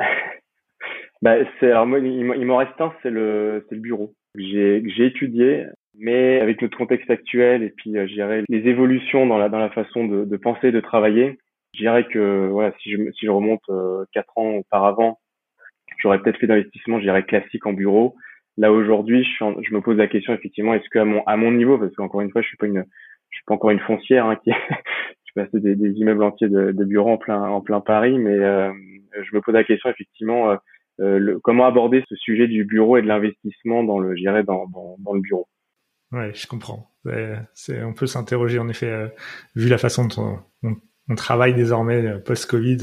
[1.23, 4.13] bah, c'est, alors moi, il m'en reste un, c'est le, c'est le bureau.
[4.35, 9.39] J'ai, j'ai étudié, mais avec notre contexte actuel et puis, euh, dirais, les évolutions dans
[9.39, 11.39] la, dans la façon de, de penser, de travailler,
[11.75, 15.20] je dirais que, voilà, si je, si je remonte euh, quatre ans auparavant,
[16.01, 18.15] j'aurais peut-être fait d'investissement, je dirais, classique en bureau.
[18.57, 22.31] Là, aujourd'hui, je, me pose la question, effectivement, est-ce qu'à mon, niveau, parce qu'encore une
[22.31, 24.51] fois, je suis pas suis pas encore une foncière hein, qui,
[25.25, 28.73] je passé des, des immeubles entiers de, de, bureaux en plein, Paris, mais euh,
[29.15, 30.57] je me pose la question, effectivement,
[31.01, 35.21] euh, le, comment aborder ce sujet du bureau et de l'investissement dans le, dans, le
[35.21, 35.49] bureau?
[36.13, 36.91] Ouais, je comprends.
[37.07, 39.09] On peut s'interroger en effet, euh,
[39.55, 42.79] vu la façon dont on, travaille désormais euh, post-Covid,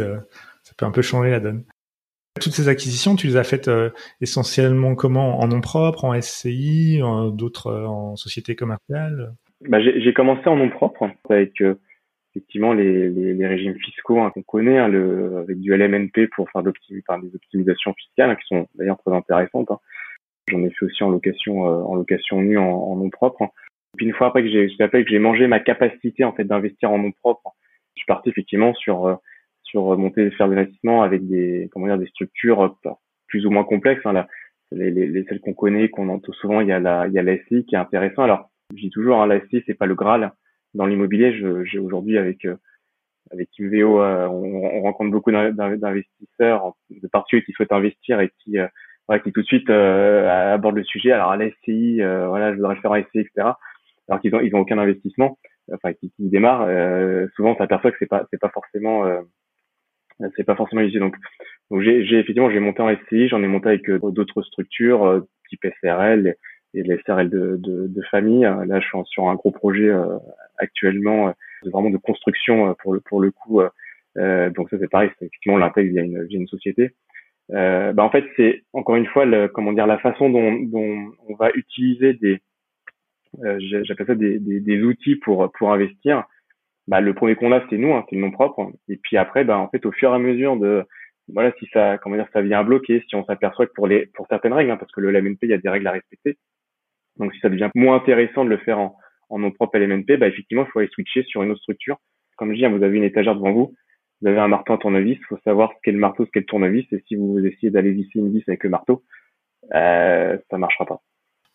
[0.63, 1.63] ça peut un peu changer la donne.
[2.39, 3.69] Toutes ces acquisitions, tu les as faites
[4.21, 5.39] essentiellement comment?
[5.39, 6.99] En nom propre, en SCI,
[7.33, 9.33] d'autres en société commerciale?
[9.61, 11.61] Bah, j'ai, commencé en nom propre avec
[12.37, 14.91] effectivement les, régimes fiscaux hein, qu'on connaît, hein,
[15.37, 16.69] avec du LMNP pour faire des
[17.35, 19.69] optimisations fiscales, hein, qui sont d'ailleurs très intéressantes.
[20.49, 23.49] J'en ai fait aussi en location, euh, en location nue, en, nom propre.
[23.97, 27.53] Puis une fois après que j'ai, mangé ma capacité en fait d'investir en nom propre,
[27.95, 29.15] je suis parti effectivement sur euh,
[29.69, 32.91] sur monter faire des investissements avec des comment dire des structures euh,
[33.27, 34.05] plus ou moins complexes.
[34.05, 34.27] Hein, là,
[34.71, 37.19] les, les, les, celles qu'on connaît, qu'on entend souvent, il y a la il y
[37.19, 38.23] a la SI qui est intéressant.
[38.23, 40.31] Alors je dis toujours, hein, la SI c'est pas le Graal
[40.73, 41.33] dans l'immobilier.
[41.65, 42.55] J'ai aujourd'hui avec euh,
[43.31, 48.57] avec Inveo, euh, on, on, rencontre beaucoup d'investisseurs de particuliers qui souhaitent investir et qui
[48.57, 48.67] euh,
[49.23, 51.11] qui tout de suite abordent le sujet.
[51.11, 53.49] Alors à la SCI, voilà, je voudrais faire un SCI, etc.
[54.09, 55.37] Alors qu'ils ont ils ont aucun investissement,
[55.73, 56.67] enfin qui, qui démarrent.
[57.35, 59.05] souvent, on s'aperçoit que c'est pas c'est pas forcément
[60.35, 60.99] c'est pas forcément utile.
[60.99, 61.15] Donc,
[61.71, 66.35] donc j'ai effectivement j'ai monté en SCI, j'en ai monté avec d'autres structures type SRL
[66.73, 68.41] et les SRL de, de, de, famille.
[68.41, 70.17] Là, je suis sur un gros projet euh,
[70.57, 71.31] actuellement, euh,
[71.71, 73.61] vraiment de construction euh, pour le pour le coup.
[74.15, 76.93] donc ça c'est pareil, c'est effectivement l'intègre via une, via une société.
[77.51, 81.11] Euh, bah en fait, c'est encore une fois le, comment dire la façon dont, dont
[81.29, 82.41] on va utiliser des,
[83.43, 86.25] euh, j'appelle ça des, des, outils pour pour investir.
[86.87, 88.71] Bah, le premier qu'on a, c'est nous, hein, c'est le nom propre.
[88.87, 90.85] Et puis après, bah, en fait, au fur et à mesure de
[91.33, 94.27] voilà, si ça, comment dire, ça vient bloquer, si on s'aperçoit que pour les pour
[94.29, 96.37] certaines règles, hein, parce que le LMNP, il y a des règles à respecter,
[97.17, 98.97] donc si ça devient moins intéressant de le faire en,
[99.29, 101.97] en nom propre LMNP, bah effectivement, il faut aller switcher sur une autre structure.
[102.37, 103.73] Comme je dis, hein, vous avez une étagère devant vous,
[104.21, 106.41] vous avez un marteau à tournevis, il faut savoir ce qu'est le marteau, ce qu'est
[106.41, 109.03] le tournevis, et si vous essayez d'aller visser une vis avec le marteau,
[109.73, 111.01] euh, ça marchera pas.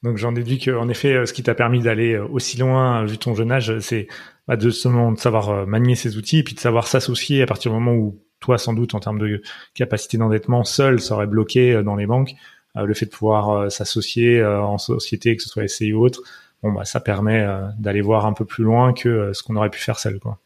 [0.02, 3.18] Donc j'en déduis qu'en effet, euh, ce qui t'a permis d'aller euh, aussi loin, vu
[3.18, 4.08] ton jeune âge, c'est
[4.48, 7.70] bah, de de savoir euh, manier ces outils, et puis de savoir s'associer à partir
[7.70, 9.40] du moment où toi, sans doute, en termes de
[9.74, 12.34] capacité d'endettement, seul, ça aurait bloqué dans les banques.
[12.76, 16.02] Euh, le fait de pouvoir euh, s'associer euh, en société, que ce soit SCI ou
[16.02, 16.22] autre,
[16.62, 17.46] bon bah ça permet
[17.78, 20.38] d'aller voir un peu plus loin que ce qu'on aurait pu faire seul, quoi.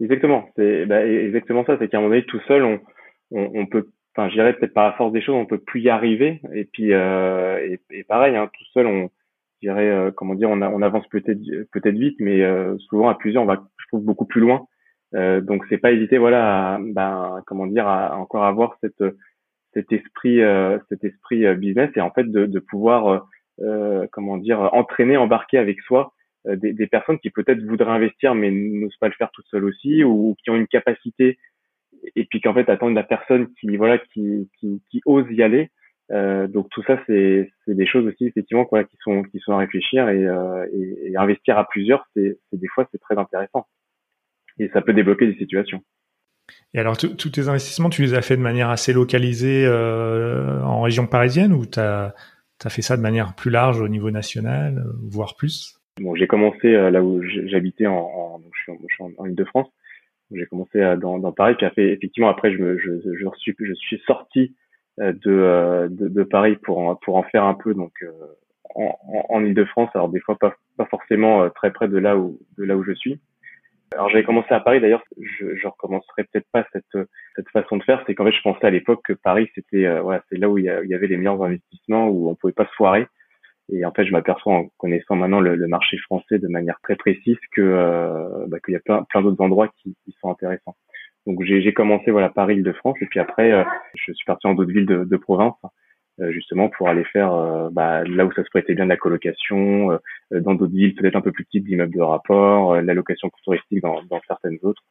[0.00, 1.76] Exactement, c'est bah, exactement ça.
[1.78, 2.80] C'est qu'à un moment donné, tout seul, on,
[3.30, 6.40] on peut, enfin, j'irais peut-être par la force des choses, on peut plus y arriver.
[6.54, 9.10] Et puis, euh, et, et, pareil, hein, tout seul, on,
[9.62, 11.40] dirais, euh, comment dire, on, a, on avance peut-être
[11.72, 14.66] peut-être vite, mais euh, souvent à plusieurs, on va, je trouve, beaucoup plus loin.
[15.12, 19.02] donc, c'est pas hésiter, voilà, à, ben, comment dire, à encore avoir cette
[19.74, 23.26] cet esprit euh, cet esprit euh, business et en fait de, de pouvoir
[23.60, 26.12] euh, comment dire entraîner embarquer avec soi
[26.44, 30.02] des, des, personnes qui peut-être voudraient investir mais n'osent pas le faire toutes seules aussi
[30.02, 31.38] ou, qui ont une capacité
[32.16, 35.70] et puis qu'en fait attendent la personne qui voilà qui, qui, qui ose y aller
[36.10, 39.52] euh, donc tout ça c'est c'est des choses aussi effectivement quoi qui sont qui sont
[39.52, 43.66] à réfléchir et, euh, et, et investir à plusieurs c'est des fois c'est très intéressant.
[44.58, 45.82] Et ça peut débloquer des situations.
[46.74, 50.82] Et alors, tous tes investissements, tu les as fait de manière assez localisée euh, en
[50.82, 52.14] région parisienne ou tu as,
[52.68, 55.78] fait ça de manière plus large au niveau national, euh, voire plus?
[56.00, 59.68] Bon, j'ai commencé euh, là où j'habitais en, en, je suis en, en Ile-de-France.
[60.34, 63.74] J'ai commencé dans, dans, Paris, puis fait, effectivement après je, me, je, je, suis, je
[63.74, 64.54] suis sorti
[64.98, 67.92] de, de, de, Paris pour pour en faire un peu donc
[68.74, 69.90] en, en Ile-de-France.
[69.94, 72.92] Alors des fois pas, pas forcément très près de là où de là où je
[72.92, 73.20] suis.
[73.94, 77.82] Alors j'avais commencé à Paris d'ailleurs, je, je recommencerai peut-être pas cette cette façon de
[77.82, 80.48] faire, c'est qu'en fait je pensais à l'époque que Paris c'était euh, voilà, c'est là
[80.48, 83.06] où il y, avait les meilleurs investissements où on pouvait pas se foirer.
[83.70, 86.96] Et en fait je m'aperçois en connaissant maintenant le, le, marché français de manière très
[86.96, 90.76] précise que euh, bah, qu'il y a plein plein d'autres endroits qui, qui, sont intéressants.
[91.26, 94.72] Donc j'ai commencé voilà Paris, Île-de-France et puis après euh, je suis parti en d'autres
[94.72, 95.54] villes de, de province
[96.20, 98.98] euh, justement pour aller faire euh, bah, là où ça se prêtait bien de la
[98.98, 103.30] colocation, euh, dans d'autres villes peut-être un peu plus petites, d'immeubles de rapport, la location
[103.44, 104.82] touristique dans, dans certaines autres.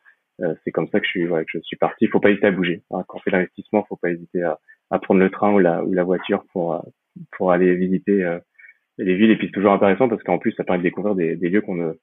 [0.64, 2.06] c'est comme ça que je suis, ouais, que je suis parti.
[2.06, 2.82] Il faut pas hésiter à bouger.
[2.92, 3.04] Hein.
[3.08, 4.58] Quand on fait l'investissement, faut pas hésiter à,
[4.90, 6.84] à, prendre le train ou la, ou la voiture pour
[7.32, 8.40] pour aller visiter
[9.04, 11.36] les villes et puis c'est toujours intéressant parce qu'en plus ça permet de découvrir des,
[11.36, 11.94] des lieux qu'on ne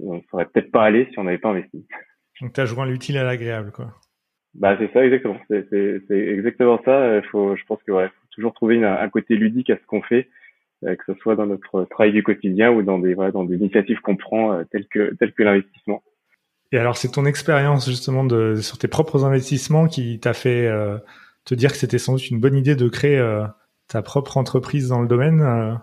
[0.00, 1.86] on serait peut-être pas aller si on n'avait pas investi.
[2.40, 3.94] Donc tu as joint l'utile à l'agréable quoi.
[4.54, 7.16] Bah c'est ça exactement, c'est exactement ça.
[7.16, 10.02] Il faut, je pense que ouais, faut toujours trouver un côté ludique à ce qu'on
[10.02, 10.28] fait,
[10.84, 13.56] euh, que ce soit dans notre travail du quotidien ou dans des voilà, dans des
[13.56, 16.02] initiatives qu'on prend euh, telles que telles que l'investissement.
[16.72, 20.98] Et alors c'est ton expérience justement de sur tes propres investissements qui t'a fait euh,
[21.44, 23.22] te dire que c'était sans doute une bonne idée de créer
[23.88, 25.80] ta propre entreprise dans le domaine.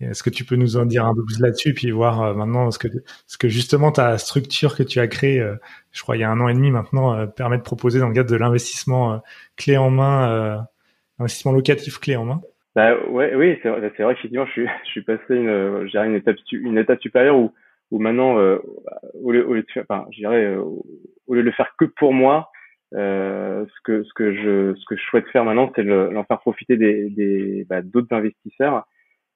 [0.00, 2.70] Est-ce que tu peux nous en dire un peu plus là-dessus, puis voir euh, maintenant
[2.70, 2.88] ce que,
[3.26, 5.54] ce que justement ta structure que tu as créée, euh,
[5.92, 8.08] je crois il y a un an et demi maintenant, euh, permet de proposer dans
[8.08, 9.22] le cadre de l'investissement
[9.56, 10.66] clé en main,
[11.18, 12.40] investissement locatif clé en main?
[12.74, 16.36] Bah, ouais, oui, c'est vrai, vrai effectivement, je suis, je suis passé une, une étape,
[16.50, 17.52] une étape supérieure où,
[17.92, 21.72] où maintenant, au lieu, au lieu de enfin, je dirais, au lieu de le faire
[21.78, 22.50] que pour moi,
[22.92, 26.76] ce que, ce que je, ce que je souhaite faire maintenant, c'est l'en faire profiter
[26.76, 28.84] des, des, bah, d'autres investisseurs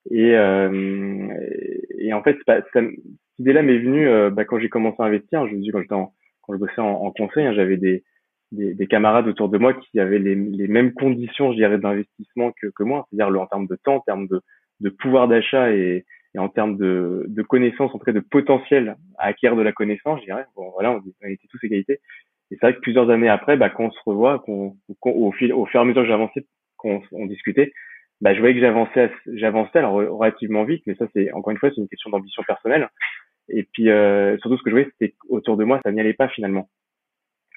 [0.09, 1.27] et, euh,
[1.97, 2.85] et en fait, bah, cette
[3.39, 5.47] idée-là m'est venue euh, bah, quand j'ai commencé à investir.
[5.47, 8.03] Je dis quand quand je bossais en, en conseil, hein, j'avais des,
[8.51, 12.51] des, des, camarades autour de moi qui avaient les, les mêmes conditions, je dirais, d'investissement
[12.59, 14.41] que, que moi, c'est-à-dire en termes de temps, en termes de,
[14.79, 18.95] de pouvoir d'achat et, et, en termes de, de connaissances, en tout cas de potentiel
[19.19, 20.45] à acquérir de la connaissance, je dirais.
[20.55, 21.99] Bon, voilà, on, on était tous égalité.
[22.51, 25.53] Et c'est vrai que plusieurs années après, bah, quand on se revoit, qu'on, au, fil,
[25.53, 27.71] au fur et à mesure que j'avançais, qu'on on discutait,
[28.21, 31.69] bah, je voyais que j'avançais, j'avançais alors relativement vite, mais ça c'est encore une fois
[31.69, 32.89] c'est une question d'ambition personnelle.
[33.49, 36.13] Et puis euh, surtout ce que je voyais c'était autour de moi ça n'y allait
[36.13, 36.69] pas finalement.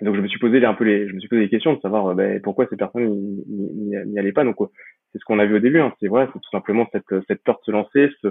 [0.01, 1.81] Donc je me suis posé un peu les, je me suis posé des questions de
[1.81, 3.09] savoir euh, bah, pourquoi ces personnes
[3.46, 4.44] n'y allaient pas.
[4.44, 4.66] Donc euh,
[5.12, 5.92] c'est ce qu'on a vu au début, hein.
[6.01, 8.29] c'est vrai, c'est tout simplement cette, cette peur de se lancer, ce,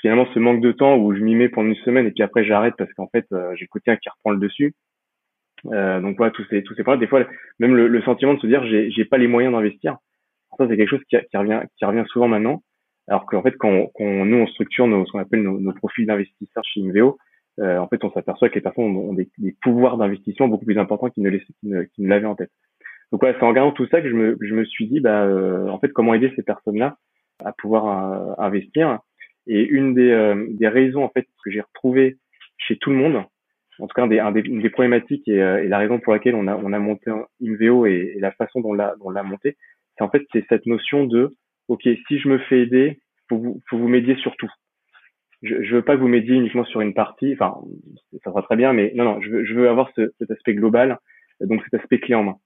[0.00, 2.44] finalement ce manque de temps où je m'y mets pendant une semaine et puis après
[2.44, 4.74] j'arrête parce qu'en fait j'ai le quotidien qui reprend le dessus.
[5.72, 6.96] Euh, donc voilà tous ces tous ces points.
[6.96, 7.24] Des fois
[7.58, 9.96] même le, le sentiment de se dire j'ai j'ai pas les moyens d'investir
[10.56, 12.62] ça, c'est quelque chose qui, revient, souvent maintenant.
[13.08, 16.80] Alors qu'en fait, quand, nous, on structure nos, ce qu'on appelle nos, profils d'investisseurs chez
[16.80, 17.18] Inveo,
[17.60, 19.28] euh, en fait, on s'aperçoit que les personnes ont des,
[19.62, 22.50] pouvoirs d'investissement beaucoup plus importants qu'ils ne, l'avaient en tête.
[23.12, 25.78] Donc voilà, c'est en regardant tout ça que je me, suis dit, bah, euh, en
[25.78, 26.96] fait, comment aider ces personnes-là
[27.44, 29.00] à pouvoir euh, investir.
[29.46, 32.16] Et une des, raisons en fait que j'ai retrouvé
[32.56, 33.22] chez tout le monde,
[33.78, 36.46] en tout cas, des, un des, une des problématiques et, la raison pour laquelle on
[36.46, 37.10] a, on a monté
[37.42, 39.56] Inveo et, la façon dont on l'a, monté,
[40.00, 41.30] en fait c'est cette notion de
[41.68, 44.50] ok si je me fais aider faut vous faut vous m'aider sur tout.
[45.42, 47.54] Je, je veux pas que vous m'aidiez uniquement sur une partie enfin
[48.24, 50.54] ça sera très bien mais non non je veux je veux avoir ce, cet aspect
[50.54, 50.98] global
[51.40, 52.36] donc cet aspect clé en main.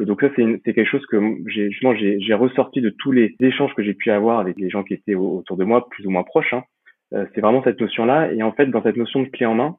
[0.00, 3.34] Et donc ça c'est c'est quelque chose que j'ai justement j'ai ressorti de tous les
[3.40, 6.10] échanges que j'ai pu avoir avec les gens qui étaient autour de moi plus ou
[6.10, 6.64] moins proches hein.
[7.14, 9.54] Euh, c'est vraiment cette notion là et en fait dans cette notion de clé en
[9.54, 9.76] main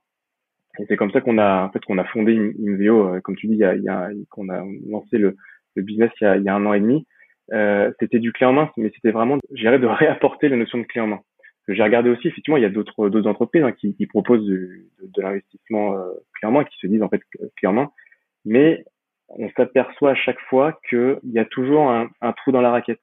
[0.79, 3.35] et c'est comme ça qu'on a en fait qu'on a fondé une, une euh, comme
[3.35, 5.35] tu dis il y a, il y a qu'on a lancé le,
[5.75, 7.05] le business il y a, il y a un an et demi
[7.53, 10.83] euh, c'était du clé en main, mais c'était vraiment, j'irais de réapporter la notion de
[10.83, 11.21] clé en main.
[11.67, 14.85] J'ai regardé aussi, effectivement, il y a d'autres d'autres entreprises hein, qui, qui, proposent de,
[15.01, 17.21] de, l'investissement euh, clé en main, qui se disent en fait
[17.57, 17.91] clé en main,
[18.45, 18.85] mais
[19.27, 23.01] on s'aperçoit à chaque fois qu'il y a toujours un, un, trou dans la raquette,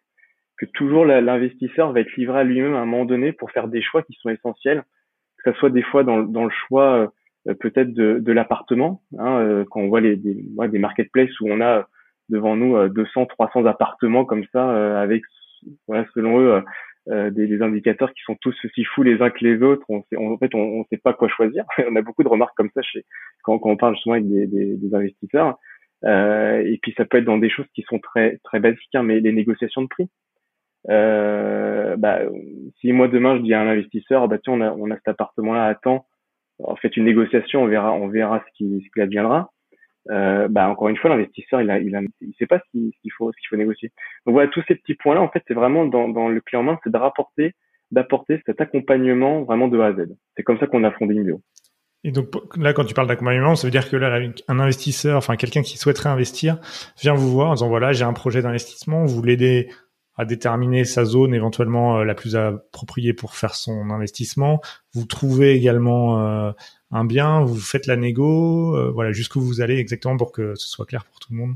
[0.56, 3.82] que toujours l'investisseur va être livré à lui-même à un moment donné pour faire des
[3.82, 4.82] choix qui sont essentiels,
[5.44, 7.12] que ce soit des fois dans, dans le choix
[7.48, 11.38] euh, peut-être de, de l'appartement, hein, euh, quand on voit les des, ouais, des marketplaces
[11.40, 11.86] où on a
[12.28, 15.22] devant nous 200, euh, 300 appartements comme ça, euh, avec
[15.86, 16.62] voilà, selon eux
[17.08, 19.84] euh, des, des, indicateurs qui sont tous aussi fous les uns que les autres.
[19.88, 21.64] On sait, en fait, on ne sait pas quoi choisir.
[21.88, 23.04] on a beaucoup de remarques comme ça chez,
[23.42, 25.58] quand, quand on parle justement avec des, des, des investisseurs.
[26.04, 29.02] Euh, et puis ça peut être dans des choses qui sont très très basiques, hein,
[29.02, 30.08] mais les négociations de prix.
[30.90, 32.20] Euh, bah,
[32.80, 35.08] si moi demain je dis à un investisseur, bah tiens, on a, on a cet
[35.08, 36.06] appartement-là à temps,
[36.62, 39.50] en fait une négociation, on verra, on verra ce qui, ce qui adviendra
[40.10, 43.12] euh, bah encore une fois l'investisseur il a, il a, il sait pas ce qu'il
[43.16, 43.90] faut ce qu'il faut négocier.
[44.26, 46.58] Donc voilà tous ces petits points là en fait c'est vraiment dans, dans le clé
[46.58, 47.54] en main c'est de rapporter
[47.90, 50.08] d'apporter cet accompagnement vraiment de A à Z.
[50.36, 51.40] C'est comme ça qu'on a fondé Inveo
[52.06, 55.36] et donc là, quand tu parles d'accompagnement, ça veut dire que là, un investisseur, enfin
[55.36, 56.58] quelqu'un qui souhaiterait investir,
[57.00, 59.70] vient vous voir en disant voilà, j'ai un projet d'investissement, vous l'aidez
[60.16, 64.60] à déterminer sa zone éventuellement euh, la plus appropriée pour faire son investissement.
[64.92, 66.52] Vous trouvez également euh,
[66.94, 70.68] un bien, vous faites la négo, euh, voilà, jusqu'où vous allez exactement pour que ce
[70.68, 71.54] soit clair pour tout le monde?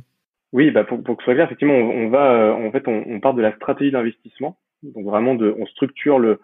[0.53, 3.34] Oui, bah pour, que ce soit clair, effectivement, on, va, euh, en fait, on, part
[3.34, 6.41] de la stratégie d'investissement, donc vraiment on structure le,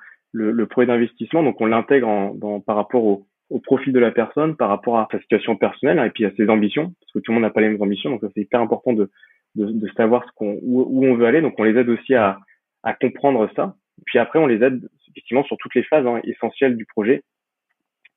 [0.67, 2.35] projet d'investissement, donc on l'intègre
[2.67, 6.05] par rapport au, au profil de la personne, par rapport à sa situation personnelle hein,
[6.05, 8.11] et puis à ses ambitions, parce que tout le monde n'a pas les mêmes ambitions,
[8.11, 9.11] donc c'est hyper important de,
[9.57, 12.39] de, savoir où, on veut aller, donc on les aide aussi à,
[12.85, 13.75] à comprendre ça,
[14.07, 17.23] puis après on les aide effectivement sur toutes les phases hein, essentielles du projet,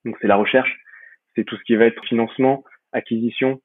[0.04, 0.78] donc c'est la recherche,
[1.34, 3.60] c'est tout ce qui va être financement, acquisition,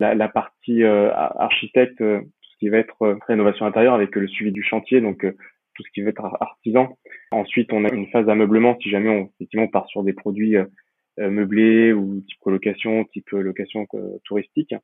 [0.00, 4.52] la, partie euh, architecte, euh, tout ce qui va être rénovation intérieure avec le suivi
[4.52, 5.26] du chantier, donc
[5.74, 6.96] tout ce qui va être artisan.
[7.30, 10.56] Ensuite, on a une phase d'ameublement si jamais on, effectivement, part sur des produits
[11.18, 13.86] meublés ou type colocation, type location
[14.24, 14.74] touristique.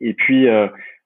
[0.00, 0.46] Et puis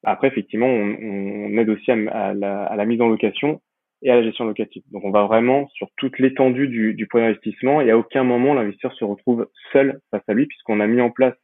[0.03, 3.61] après, effectivement, on, on aide aussi à, la, mise en location
[4.03, 4.83] et à la gestion locative.
[4.93, 8.55] Donc, on va vraiment sur toute l'étendue du, du projet d'investissement et à aucun moment
[8.55, 11.35] l'investisseur se retrouve seul face à lui puisqu'on a mis en place,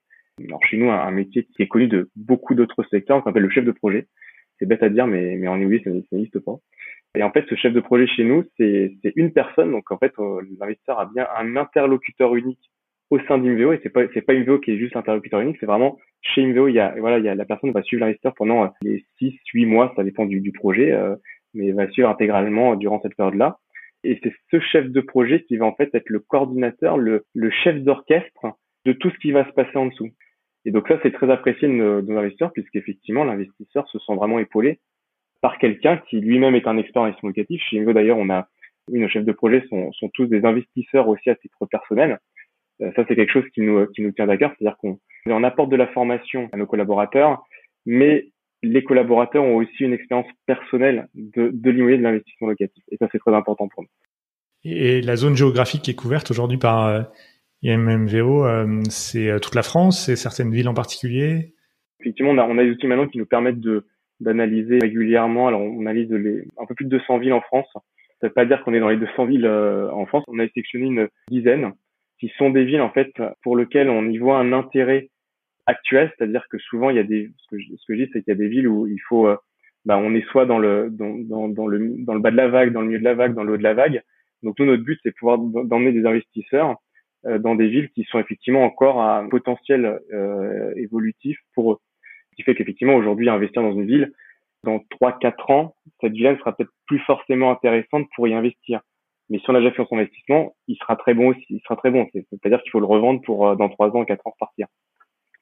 [0.47, 3.51] alors chez nous, un, métier qui est connu de beaucoup d'autres secteurs, qu'on appelle le
[3.51, 4.07] chef de projet.
[4.59, 6.57] C'est bête à dire, mais, mais en anglais, ça n'existe pas.
[7.17, 9.71] Et en fait, ce chef de projet chez nous, c'est une personne.
[9.71, 10.13] Donc, en fait,
[10.59, 12.71] l'investisseur a bien un interlocuteur unique
[13.11, 15.67] au sein d'Inveo et c'est pas c'est pas Inveo qui est juste l'interlocuteur unique, c'est
[15.67, 18.35] vraiment chez Inveo, il y a voilà, il y a la personne va suivre l'investisseur
[18.35, 21.15] pendant euh, les 6 8 mois, ça dépend du, du projet euh,
[21.55, 23.59] mais va suivre intégralement durant cette période-là.
[24.03, 27.51] Et c'est ce chef de projet qui va en fait être le coordinateur, le, le
[27.51, 28.47] chef d'orchestre
[28.85, 30.11] de tout ce qui va se passer en dessous.
[30.67, 34.15] Et donc ça, c'est très apprécié de nos, de nos investisseurs puisqu'effectivement, l'investisseur se sent
[34.15, 34.81] vraiment épaulé
[35.41, 37.61] par quelqu'un qui lui-même est un expert en gestion locative.
[37.61, 38.49] Chez Inveo d'ailleurs, on a
[38.91, 42.19] oui, nos chefs de projet sont, sont tous des investisseurs aussi à titre personnel.
[42.83, 45.71] Euh, ça, c'est quelque chose qui nous, qui nous tient d'accord, c'est-à-dire qu'on on apporte
[45.71, 47.43] de la formation à nos collaborateurs,
[47.87, 48.27] mais
[48.65, 52.83] les collaborateurs ont aussi une expérience personnelle de, de l'immobilier de l'investissement locatif.
[52.91, 53.89] Et ça, c'est très important pour nous.
[54.65, 57.03] Et la zone géographique qui est couverte aujourd'hui par euh,
[57.63, 61.55] IMMVO, euh, c'est toute la France, c'est certaines villes en particulier?
[62.01, 63.87] Effectivement, on a, on a des outils maintenant qui nous permettent de
[64.21, 65.49] d'analyser régulièrement.
[65.49, 67.67] Alors, on analyse les, un peu plus de 200 villes en France.
[67.75, 67.81] Ça
[68.23, 70.23] ne veut pas dire qu'on est dans les 200 villes en France.
[70.29, 71.73] On a sélectionné une dizaine
[72.21, 73.13] qui sont des villes en fait
[73.43, 75.11] pour lesquelles on y voit un intérêt
[75.67, 78.11] actuel, c'est-à-dire que souvent il y a des ce que je, ce que je dis
[78.13, 79.37] c'est qu'il y a des villes où il faut euh,
[79.85, 82.49] bah, on est soit dans le dans, dans, dans, le dans le bas de la
[82.49, 84.03] vague, dans le milieu de la vague, dans le haut de la vague.
[84.43, 86.77] Donc nous notre but c'est pouvoir d'emmener des investisseurs
[87.27, 91.79] euh, dans des villes qui sont effectivement encore à un potentiel euh, évolutif pour eux.
[92.31, 94.13] Ce qui fait qu'effectivement aujourd'hui investir dans une ville
[94.65, 98.81] dans 3 4 ans, cette ville sera peut-être plus forcément intéressante pour y investir.
[99.31, 101.47] Mais si on a déjà fait son investissement, il sera très bon aussi.
[101.49, 102.07] Il sera très bon.
[102.13, 104.67] C'est-à-dire qu'il faut le revendre pour euh, dans trois ans, quatre ans repartir.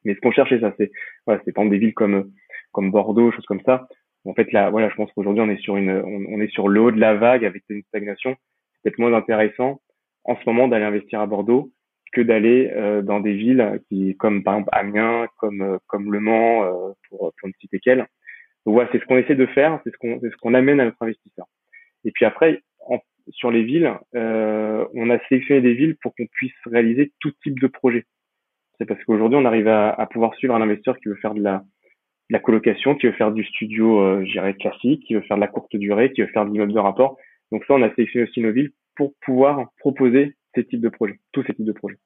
[0.05, 0.74] Mais ce qu'on cherche, c'est ça.
[0.78, 0.90] C'est
[1.26, 2.32] voilà, c'est par des villes comme
[2.72, 3.88] comme Bordeaux, choses comme ça.
[4.24, 6.80] En fait, là, voilà, je pense qu'aujourd'hui, on est sur une, on, est sur le
[6.80, 8.36] haut de la vague avec une stagnation.
[8.74, 9.80] C'est peut-être moins intéressant
[10.24, 11.72] en ce moment d'aller investir à Bordeaux
[12.12, 16.20] que d'aller euh, dans des villes qui, comme par exemple Amiens, comme euh, comme Le
[16.20, 18.07] Mans, euh, pour pour ne citer qu'elle.
[18.64, 20.78] Donc voilà, c'est ce qu'on essaie de faire, c'est ce qu'on c'est ce qu'on amène
[20.80, 21.46] à notre investisseur.
[22.05, 23.00] Et puis après, en
[23.30, 27.61] sur les villes, euh, on a sélectionné des villes pour qu'on puisse réaliser tout type
[27.61, 28.05] de projet.
[28.83, 31.62] C'est parce qu'aujourd'hui, on arrive à, pouvoir suivre un investisseur qui veut faire de la,
[32.41, 36.11] colocation, qui veut faire du studio, euh, classique, qui veut faire de la courte durée,
[36.11, 37.16] qui veut faire de l'immeuble de rapport.
[37.53, 41.20] Donc ça, on a sélectionné aussi nos villes pour pouvoir proposer ces types de projets,
[41.30, 41.99] tous ces types de projets.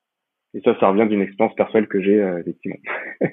[0.53, 2.77] Et ça, ça revient d'une expérience personnelle que j'ai, euh, effectivement.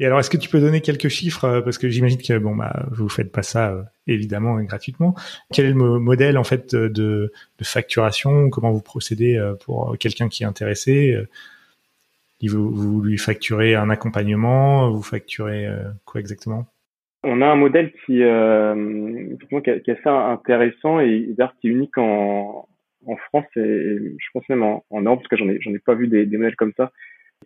[0.00, 2.56] Et alors, est-ce que tu peux donner quelques chiffres euh, parce que j'imagine que bon
[2.56, 5.14] bah vous faites pas ça euh, évidemment gratuitement.
[5.52, 7.30] Quel est le modèle en fait de,
[7.62, 8.50] facturation?
[8.50, 11.16] Comment vous procédez pour quelqu'un qui est intéressé
[12.48, 15.68] vous, vous, lui facturez un accompagnement Vous facturez
[16.04, 16.66] quoi exactement?
[17.22, 21.96] On a un modèle qui, euh, qui, est, assez intéressant et d'ailleurs qui est unique
[21.96, 22.68] en,
[23.28, 26.56] France et je pense même en, Europe parce que j'en ai pas vu des, modèles
[26.56, 26.92] comme ça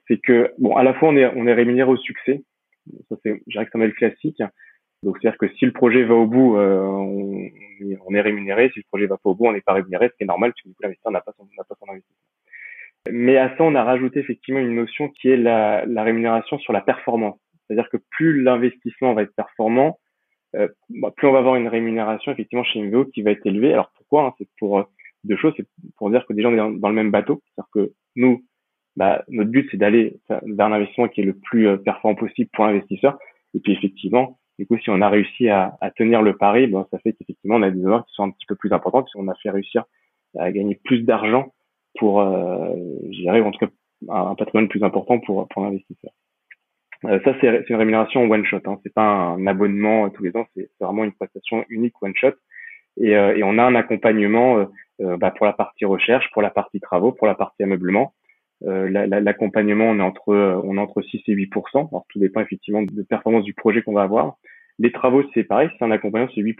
[0.06, 2.42] c'est que bon, à la fois on est rémunéré au succès.
[3.08, 4.42] Ça c'est, je dirais que c'est un modèle classique.
[5.02, 8.70] Donc c'est-à-dire que si le projet va au bout, euh, on, est rémunéré.
[8.72, 10.52] Si le projet va pas au bout, on n'est pas rémunéré, ce qui est normal
[10.52, 12.16] parce l'investisseur n'a pas son investissement.
[13.10, 16.72] Mais à ça, on a rajouté effectivement une notion qui est la, la rémunération sur
[16.72, 17.38] la performance.
[17.66, 19.98] C'est-à-dire que plus l'investissement va être performant,
[20.56, 23.72] euh, bah, plus on va avoir une rémunération effectivement chez Inveo qui va être élevée.
[23.72, 24.84] Alors pourquoi hein C'est pour euh,
[25.24, 25.52] deux choses.
[25.56, 27.42] C'est pour dire que déjà on est dans, le même bateau.
[27.44, 28.44] C'est-à-dire que nous,
[28.96, 32.50] bah, notre but, c'est d'aller vers un investissement qui est le plus euh, performant possible
[32.52, 33.18] pour l'investisseur.
[33.54, 36.86] Et puis, effectivement, du coup, si on a réussi à, à tenir le pari, ben,
[36.90, 39.28] ça fait qu'effectivement, on a des honneurs qui sont un petit peu plus importants, puisqu'on
[39.28, 39.84] a fait réussir
[40.38, 41.52] à gagner plus d'argent
[41.98, 42.74] pour, euh,
[43.10, 43.72] je dirais, en tout cas,
[44.08, 46.12] un, patrimoine plus important pour, pour l'investisseur.
[47.04, 48.60] Euh, ça, c'est une rémunération one shot.
[48.66, 48.78] Hein.
[48.82, 52.34] C'est pas un abonnement tous les ans, c'est vraiment une prestation unique one shot.
[53.00, 54.66] Et, euh, et on a un accompagnement
[55.00, 58.14] euh, bah, pour la partie recherche, pour la partie travaux, pour la partie ameublement.
[58.64, 60.34] Euh, l'accompagnement, on est entre
[60.64, 64.02] on entre 6 et 8 Alors tout dépend effectivement de performance du projet qu'on va
[64.02, 64.34] avoir.
[64.80, 66.58] Les travaux, c'est pareil, c'est un accompagnement, c'est 8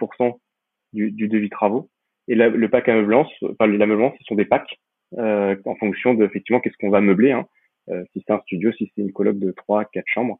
[0.93, 1.89] du, du devis travaux.
[2.29, 4.79] Et le pack ameublement, enfin l'ameublement, ce sont des packs
[5.17, 7.33] euh, en fonction de effectivement qu'est-ce qu'on va meubler.
[7.33, 7.47] Hein.
[7.89, 10.39] Euh, si c'est un studio, si c'est une coloc de 3, 4 chambres.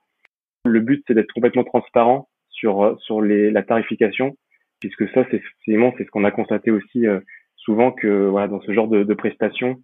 [0.67, 4.37] Le but, c'est d'être complètement transparent sur sur les, la tarification,
[4.81, 7.21] puisque ça, c'est c'est ce qu'on a constaté aussi euh,
[7.57, 9.77] souvent que voilà dans ce genre de, de prestations,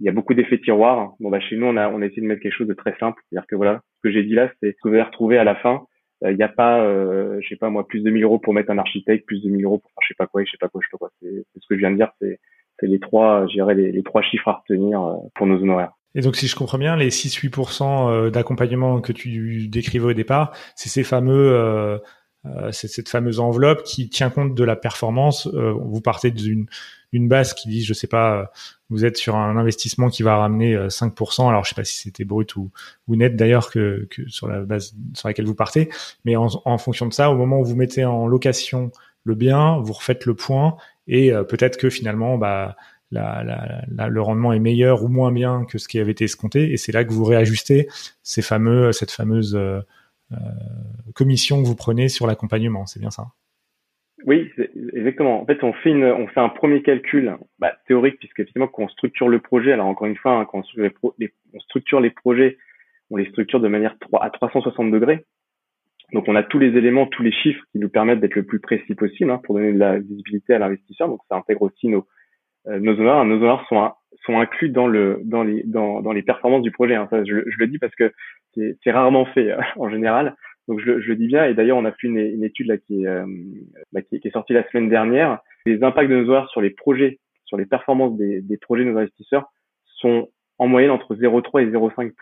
[0.00, 1.12] il y a beaucoup d'effets tiroirs.
[1.20, 2.96] Bon bah chez nous on a on a essayé de mettre quelque chose de très
[2.98, 5.38] simple, c'est-à-dire que voilà ce que j'ai dit là, c'est ce que vous allez retrouver
[5.38, 5.84] à la fin.
[6.24, 6.84] Il n'y a pas,
[7.40, 9.64] je sais pas moi, plus de 1000 euros pour mettre un architecte, plus de 1000
[9.64, 11.10] euros pour faire je sais pas quoi, je sais pas quoi, je sais pas quoi.
[11.20, 12.38] C'est ce que je viens de dire, c'est
[12.80, 15.00] les trois, je dirais les, trois chiffres à retenir
[15.34, 15.92] pour nos honoraires.
[16.14, 20.88] Et donc, si je comprends bien, les 6-8% d'accompagnement que tu décrivais au départ, c'est
[20.88, 22.00] ces fameux
[22.44, 25.46] euh, c'est cette fameuse enveloppe qui tient compte de la performance.
[25.46, 26.66] Euh, vous partez d'une
[27.14, 28.50] une base qui dit, je sais pas,
[28.88, 31.42] vous êtes sur un investissement qui va ramener 5%.
[31.44, 32.70] Euh, Alors, je sais pas si c'était brut ou,
[33.06, 35.90] ou net d'ailleurs que, que, sur la base sur laquelle vous partez.
[36.24, 38.92] Mais en, en, fonction de ça, au moment où vous mettez en location
[39.24, 40.76] le bien, vous refaites le point
[41.06, 42.76] et peut-être que finalement, bah,
[43.10, 46.72] le rendement est meilleur ou moins bien que ce qui avait été escompté.
[46.72, 47.88] Et c'est là que vous réajustez
[48.22, 49.58] cette fameuse
[50.32, 50.36] euh,
[51.14, 53.26] commission que vous prenez sur l'accompagnement, c'est bien ça?
[54.24, 54.50] Oui,
[54.94, 55.42] exactement.
[55.42, 55.92] En fait, on fait
[56.36, 60.16] un premier calcul bah, théorique puisque effectivement, quand on structure le projet, alors encore une
[60.16, 62.56] fois, hein, quand on structure, les projets,
[63.10, 65.26] on les structure de manière 3, à 360 degrés.
[66.12, 68.60] Donc, on a tous les éléments, tous les chiffres qui nous permettent d'être le plus
[68.60, 71.08] précis possible hein, pour donner de la visibilité à l'investisseur.
[71.08, 72.06] Donc, ça intègre aussi nos,
[72.66, 73.24] euh, nos honneurs.
[73.24, 73.90] Nos honneurs sont,
[74.24, 76.94] sont inclus dans le, dans les, dans, dans les performances du projet.
[76.94, 77.08] Hein.
[77.10, 78.12] Ça, je, je, le dis parce que
[78.54, 80.36] c'est rarement fait en général.
[80.68, 81.46] Donc je, je, le dis bien.
[81.46, 83.26] Et d'ailleurs, on a fait une, étude là qui est, euh,
[84.08, 85.40] qui, qui, est sortie la semaine dernière.
[85.66, 88.90] Les impacts de nos horaires sur les projets, sur les performances des, des projets de
[88.90, 89.50] nos investisseurs
[89.84, 92.12] sont en moyenne entre 0,3 et 0,5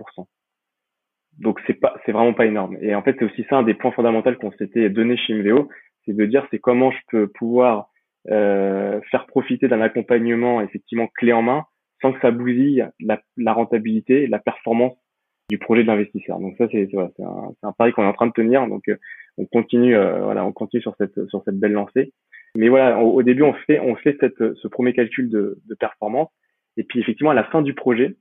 [1.38, 2.76] Donc c'est pas, c'est vraiment pas énorme.
[2.82, 5.68] Et en fait, c'est aussi ça un des points fondamentaux qu'on s'était donné chez Imveo,
[6.04, 7.88] c'est de dire c'est comment je peux pouvoir
[8.30, 11.64] euh, faire profiter d'un accompagnement effectivement clé en main
[12.02, 14.94] sans que ça bousille la, la rentabilité, la performance
[15.50, 16.38] du projet de l'investisseur.
[16.38, 18.66] Donc ça, c'est voilà, un, un, pari qu'on est en train de tenir.
[18.68, 18.96] Donc euh,
[19.36, 22.12] on continue, euh, voilà, on continue sur cette sur cette belle lancée.
[22.56, 26.30] Mais voilà, au, début, on fait on fait cette, ce premier calcul de, de, performance.
[26.76, 28.16] Et puis effectivement, à la fin du projet,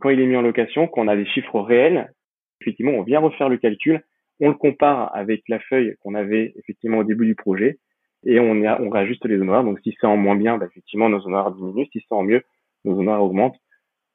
[0.00, 2.12] quand il est mis en location, quand on a les chiffres réels,
[2.60, 4.02] effectivement, on vient refaire le calcul,
[4.40, 7.78] on le compare avec la feuille qu'on avait effectivement au début du projet,
[8.24, 9.64] et on, a, on réajuste les honoraires.
[9.64, 11.86] Donc si c'est en moins bien, bah, effectivement, nos honoraires diminuent.
[11.92, 12.42] Si c'est en mieux,
[12.84, 13.60] nos honoraires augmentent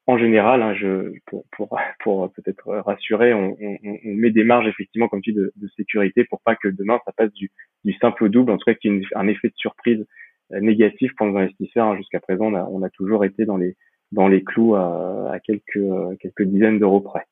[0.08, 3.56] en général, hein, je, pour, pour, pour peut-être rassurer, on,
[4.04, 7.52] met des marges effectivement comme tu de, sécurité pour pas que demain ça passe du,
[8.00, 10.06] simple au double, en tout cas qu'il y ait un effet de surprise
[10.54, 11.88] euh, négatif pour nos investisseurs.
[11.88, 11.98] Hein.
[11.98, 17.26] Jusqu'à présent, on a, toujours été dans les clous à, quelques dizaines d'euros près.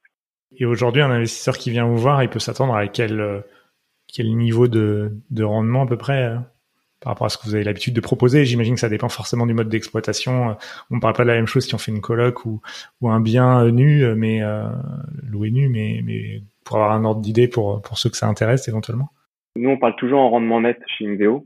[0.57, 3.43] Et aujourd'hui, un investisseur qui vient vous voir, il peut s'attendre à quel
[4.13, 6.45] quel niveau de, de rendement à peu près hein
[7.01, 8.45] par rapport à ce que vous avez l'habitude de proposer.
[8.45, 10.55] J'imagine que ça dépend forcément du mode d'exploitation.
[10.89, 12.61] On ne parle pas de la même chose si on fait une coloc ou,
[13.01, 14.69] ou un bien nu, mais euh,
[15.21, 18.69] loué nu, mais, mais pour avoir un ordre d'idée pour, pour ceux que ça intéresse
[18.69, 19.09] éventuellement.
[19.57, 21.45] Nous, on parle toujours en rendement net chez Inveo.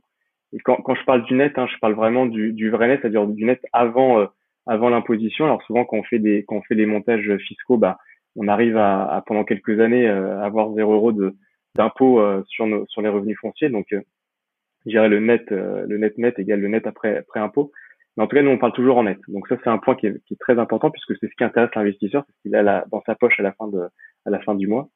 [0.54, 3.00] Et quand, quand je parle du net, hein, je parle vraiment du, du vrai net,
[3.02, 4.26] c'est-à-dire du net avant, euh,
[4.68, 5.46] avant l'imposition.
[5.46, 7.98] Alors souvent, quand on fait des, quand on fait des montages fiscaux, bah,
[8.38, 11.36] on arrive à, à pendant quelques années euh, avoir zéro euro de
[11.76, 13.70] d'impôt euh, sur nos, sur les revenus fonciers.
[13.70, 17.72] Donc je dirais le net, euh, le net net égale le net après, après impôt.
[18.16, 19.20] Mais en tout cas, nous, on parle toujours en net.
[19.28, 21.44] Donc ça, c'est un point qui est, qui est, très important puisque c'est ce qui
[21.44, 23.82] intéresse l'investisseur, c'est ce qu'il a dans sa poche à la fin de,
[24.26, 24.90] à la fin du mois.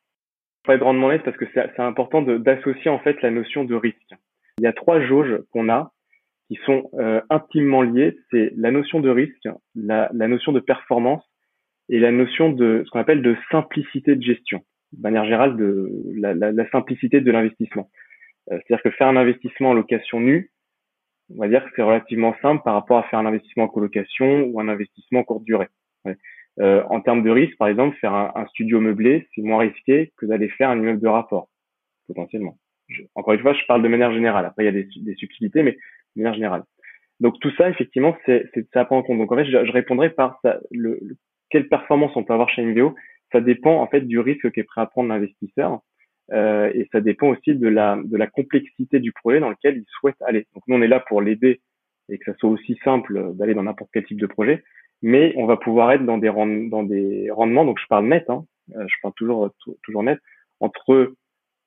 [0.63, 4.15] Pas de rendement net parce que c'est important d'associer en fait la notion de risque.
[4.59, 5.91] Il y a trois jauges qu'on a
[6.47, 8.17] qui sont euh, intimement liées.
[8.29, 11.23] C'est la notion de risque, la, la, notion de performance
[11.91, 14.63] et la notion de ce qu'on appelle de simplicité de gestion.
[14.93, 17.89] De manière générale, de la, la, la simplicité de l'investissement.
[18.49, 20.51] Euh, c'est-à-dire que faire un investissement en location nue,
[21.29, 24.43] on va dire que c'est relativement simple par rapport à faire un investissement en colocation
[24.45, 25.67] ou un investissement en courte durée.
[26.59, 30.25] Euh, en termes de risque, par exemple, faire un, studio meublé, c'est moins risqué que
[30.25, 31.49] d'aller faire un immeuble de rapport,
[32.07, 32.57] potentiellement.
[33.15, 34.45] encore une fois, je parle de manière générale.
[34.45, 36.63] Après, il y a des, des subtilités, mais de manière générale.
[37.21, 39.17] Donc tout ça, effectivement, c'est ça à prendre en compte.
[39.19, 40.99] Donc en fait, je, je répondrai par ça, le,
[41.51, 42.95] quelle performance on peut avoir chez Inveo.
[43.31, 45.81] Ça dépend en fait du risque qu'est prêt à prendre l'investisseur.
[46.31, 49.85] Euh, et ça dépend aussi de la, de la complexité du projet dans lequel il
[49.99, 50.47] souhaite aller.
[50.53, 51.59] Donc nous, on est là pour l'aider
[52.09, 54.63] et que ça soit aussi simple d'aller dans n'importe quel type de projet,
[55.01, 58.45] mais on va pouvoir être dans des, rendements, donc je parle net, hein,
[58.75, 59.49] euh, je parle toujours,
[59.83, 60.19] toujours net,
[60.59, 61.13] entre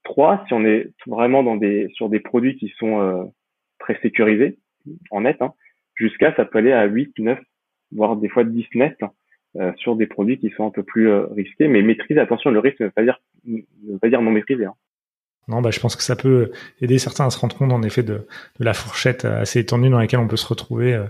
[0.04, 3.24] 3, si on est vraiment dans des, sur des produits qui sont euh,
[3.78, 4.58] très sécurisés,
[5.10, 5.54] en net, hein,
[5.94, 7.38] jusqu'à ça peut aller à 8, 9,
[7.92, 8.98] voire des fois 10 net,
[9.56, 11.68] euh, sur des produits qui sont un peu plus euh, risqués.
[11.68, 13.60] Mais maîtriser, attention, le risque ne veut pas dire, ne
[13.92, 14.64] veut pas dire non maîtrisé.
[14.64, 14.74] Hein.
[15.46, 16.50] Non, bah, je pense que ça peut
[16.80, 18.26] aider certains à se rendre compte en effet de,
[18.58, 21.04] de la fourchette assez étendue dans laquelle on peut se retrouver euh,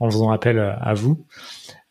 [0.00, 1.24] en faisant appel à vous.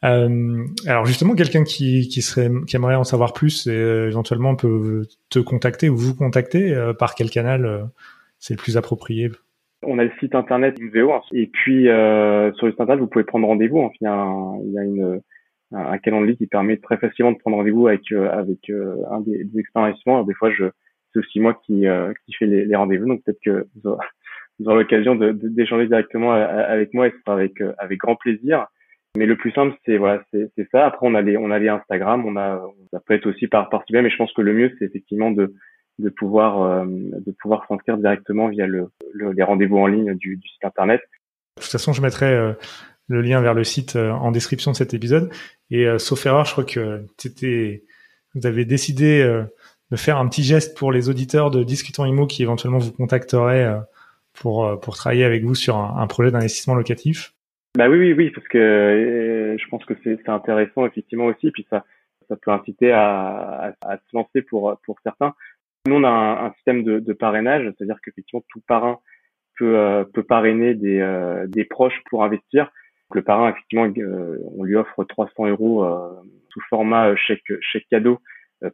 [0.03, 5.03] Euh, alors justement, quelqu'un qui, qui serait qui aimerait en savoir plus, et, éventuellement peut
[5.29, 7.89] te contacter ou vous contacter par quel canal
[8.39, 9.31] c'est le plus approprié?
[9.83, 13.47] On a le site internet VO et puis sur le site internet vous pouvez prendre
[13.47, 13.89] rendez-vous.
[14.01, 14.27] il y a,
[14.65, 15.21] il y a une
[15.73, 19.43] un calendrier qui permet très facilement de prendre rendez-vous avec euh, avec euh, un des,
[19.43, 20.65] des experts des fois, je
[21.13, 21.85] c'est aussi moi qui
[22.25, 23.07] qui fais les, les rendez-vous.
[23.07, 24.05] Donc peut-être que vous aurez,
[24.59, 28.67] l'occasion d'échanger directement avec moi et ce sera avec avec grand plaisir.
[29.15, 30.87] Mais le plus simple, c'est voilà, c'est ça.
[30.87, 33.69] Après, on a les on a les Instagram, on a ça peut être aussi par
[33.69, 35.53] par mais je pense que le mieux, c'est effectivement de
[35.99, 40.65] de pouvoir de pouvoir s'inscrire directement via le, les rendez-vous en ligne du, du site
[40.65, 41.01] internet.
[41.57, 42.55] De toute façon, je mettrai
[43.07, 45.31] le lien vers le site euh, en description de cet épisode.
[45.69, 47.05] Et euh, sauf erreur, je crois que
[48.35, 49.43] vous avez décidé euh,
[49.91, 53.79] de faire un petit geste pour les auditeurs de Discutons Imo qui éventuellement vous contacteraient
[54.33, 57.33] pour pour travailler avec vous sur un, projet d'investissement locatif.
[57.77, 61.85] Bah oui, oui, oui, parce que je pense que c'est intéressant effectivement aussi, puis ça
[62.27, 65.35] ça peut inciter à, à, se lancer pour pour certains.
[65.85, 68.99] Nous, on a un, un système de, de parrainage, c'est-à-dire qu'effectivement tout parrain
[69.59, 72.71] peut peut parrainer des des proches pour investir
[73.15, 76.09] le parrain, effectivement, euh, on lui offre 300 euros euh,
[76.49, 78.19] sous format euh, chèque, chèque cadeau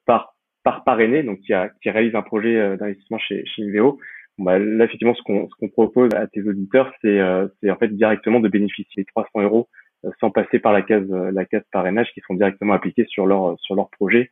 [0.05, 3.97] par par parrainé, donc qui, a, qui réalise un projet d'investissement chez, chez Inveo.
[4.37, 8.39] bah, là, effectivement, ce qu'on ce qu'on propose à tes auditeurs, c'est en fait directement
[8.39, 9.67] de bénéficier des 300 euros
[10.19, 13.73] sans passer par la case la case parrainage qui sont directement appliqués sur leur sur
[13.75, 14.29] leur projet.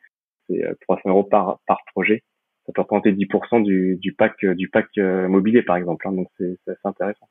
[0.47, 2.23] C'est 300 euros par par projet.
[2.65, 6.07] Ça peut représenter 10% du, du pack du pack mobilier par exemple.
[6.07, 7.27] Hein, donc c'est intéressant.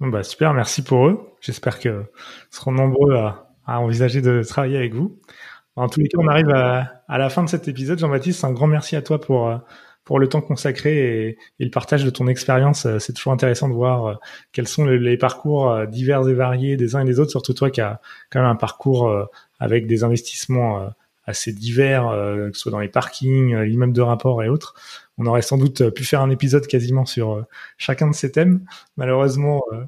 [0.00, 1.32] Bah super, merci pour eux.
[1.40, 2.04] J'espère que
[2.50, 5.18] seront nombreux à, envisager de travailler avec vous.
[5.74, 7.98] En tous les cas, on arrive à, la fin de cet épisode.
[7.98, 9.56] Jean-Baptiste, un grand merci à toi pour euh,
[10.04, 12.86] pour le temps consacré et, le partage de ton expérience.
[12.86, 14.14] Euh, c'est toujours intéressant de voir euh,
[14.52, 17.80] quels sont les, parcours divers et variés des uns et des autres, surtout toi qui
[17.80, 19.10] as quand même un parcours
[19.58, 20.90] avec des investissements
[21.24, 24.74] assez divers, que ce soit dans les parkings, l'immeuble de rapport et autres.
[25.18, 27.42] On aurait sans doute pu faire un épisode quasiment sur euh,
[27.78, 28.60] chacun de ces thèmes.
[28.96, 29.84] Malheureusement, euh,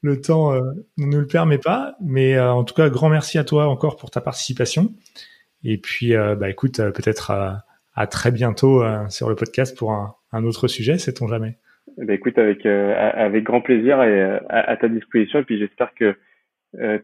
[0.00, 0.60] le temps euh,
[0.98, 1.94] ne nous le permet pas.
[2.00, 4.92] Mais en tout cas, grand merci à toi encore pour ta participation.
[5.64, 7.30] Et puis, bah écoute, peut-être
[7.94, 11.56] à, très bientôt sur le podcast pour un, autre sujet, sait-on jamais.
[11.98, 15.38] Bah écoute, avec avec grand plaisir et à, ta disposition.
[15.38, 16.16] Et puis j'espère que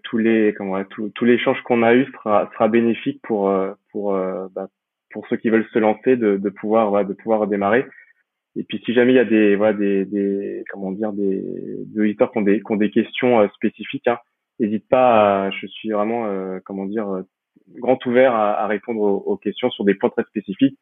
[0.03, 3.55] tous les comment tous l'échange qu'on a eu sera sera bénéfique pour
[3.93, 4.13] pour
[4.53, 4.67] bah,
[5.11, 7.87] pour ceux qui veulent se lancer de, de pouvoir voilà, de pouvoir démarrer.
[8.57, 11.43] Et puis si jamais il y a des voilà des, des comment dire des,
[11.87, 14.19] des auditeurs qui ont des qui ont des questions euh, spécifiques, hein,
[14.59, 15.47] n'hésite pas.
[15.47, 17.23] À, je suis vraiment euh, comment dire euh,
[17.79, 20.79] grand ouvert à, à répondre aux, questions sur des points très spécifiques.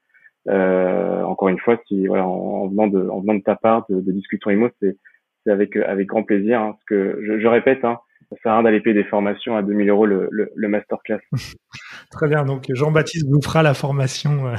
[0.49, 4.01] Euh, encore une fois, si voilà en, venant de en venant de ta part de,
[4.01, 4.97] de discutons Imo, c'est
[5.45, 6.61] c'est avec avec grand plaisir.
[6.61, 7.99] Hein, parce que je, je répète, hein,
[8.31, 11.21] ça sert à rien d'aller payer des formations à 2000 euros le, le, le masterclass.
[12.11, 12.45] Très bien.
[12.45, 14.55] Donc, Jean-Baptiste vous fera la formation euh,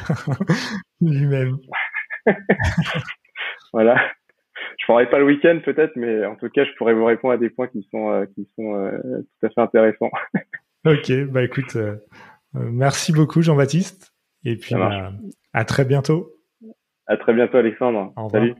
[1.02, 1.58] lui-même.
[3.74, 4.02] voilà.
[4.80, 7.38] Je ferai pas le week-end peut-être, mais en tout cas, je pourrais vous répondre à
[7.38, 8.92] des points qui sont euh, qui sont euh,
[9.40, 10.12] tout à fait intéressants.
[10.86, 11.26] ok.
[11.30, 11.78] Bah écoute,
[12.54, 14.14] merci beaucoup Jean-Baptiste.
[14.46, 15.12] Et puis bah,
[15.54, 16.32] à très bientôt.
[17.08, 18.14] À très bientôt Alexandre.
[18.32, 18.56] Salut.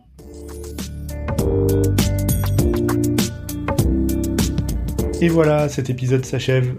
[5.20, 6.76] Et voilà, cet épisode s'achève.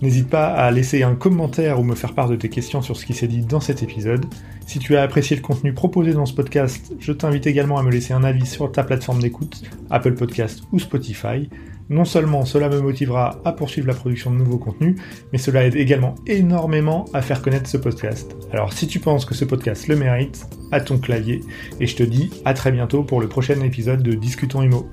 [0.00, 3.04] N'hésite pas à laisser un commentaire ou me faire part de tes questions sur ce
[3.04, 4.24] qui s'est dit dans cet épisode.
[4.66, 7.90] Si tu as apprécié le contenu proposé dans ce podcast, je t'invite également à me
[7.90, 11.50] laisser un avis sur ta plateforme d'écoute, Apple Podcast ou Spotify.
[11.90, 14.94] Non seulement cela me motivera à poursuivre la production de nouveaux contenus,
[15.32, 18.36] mais cela aide également énormément à faire connaître ce podcast.
[18.52, 21.40] Alors si tu penses que ce podcast le mérite, à ton clavier,
[21.80, 24.88] et je te dis à très bientôt pour le prochain épisode de Discutons Imo.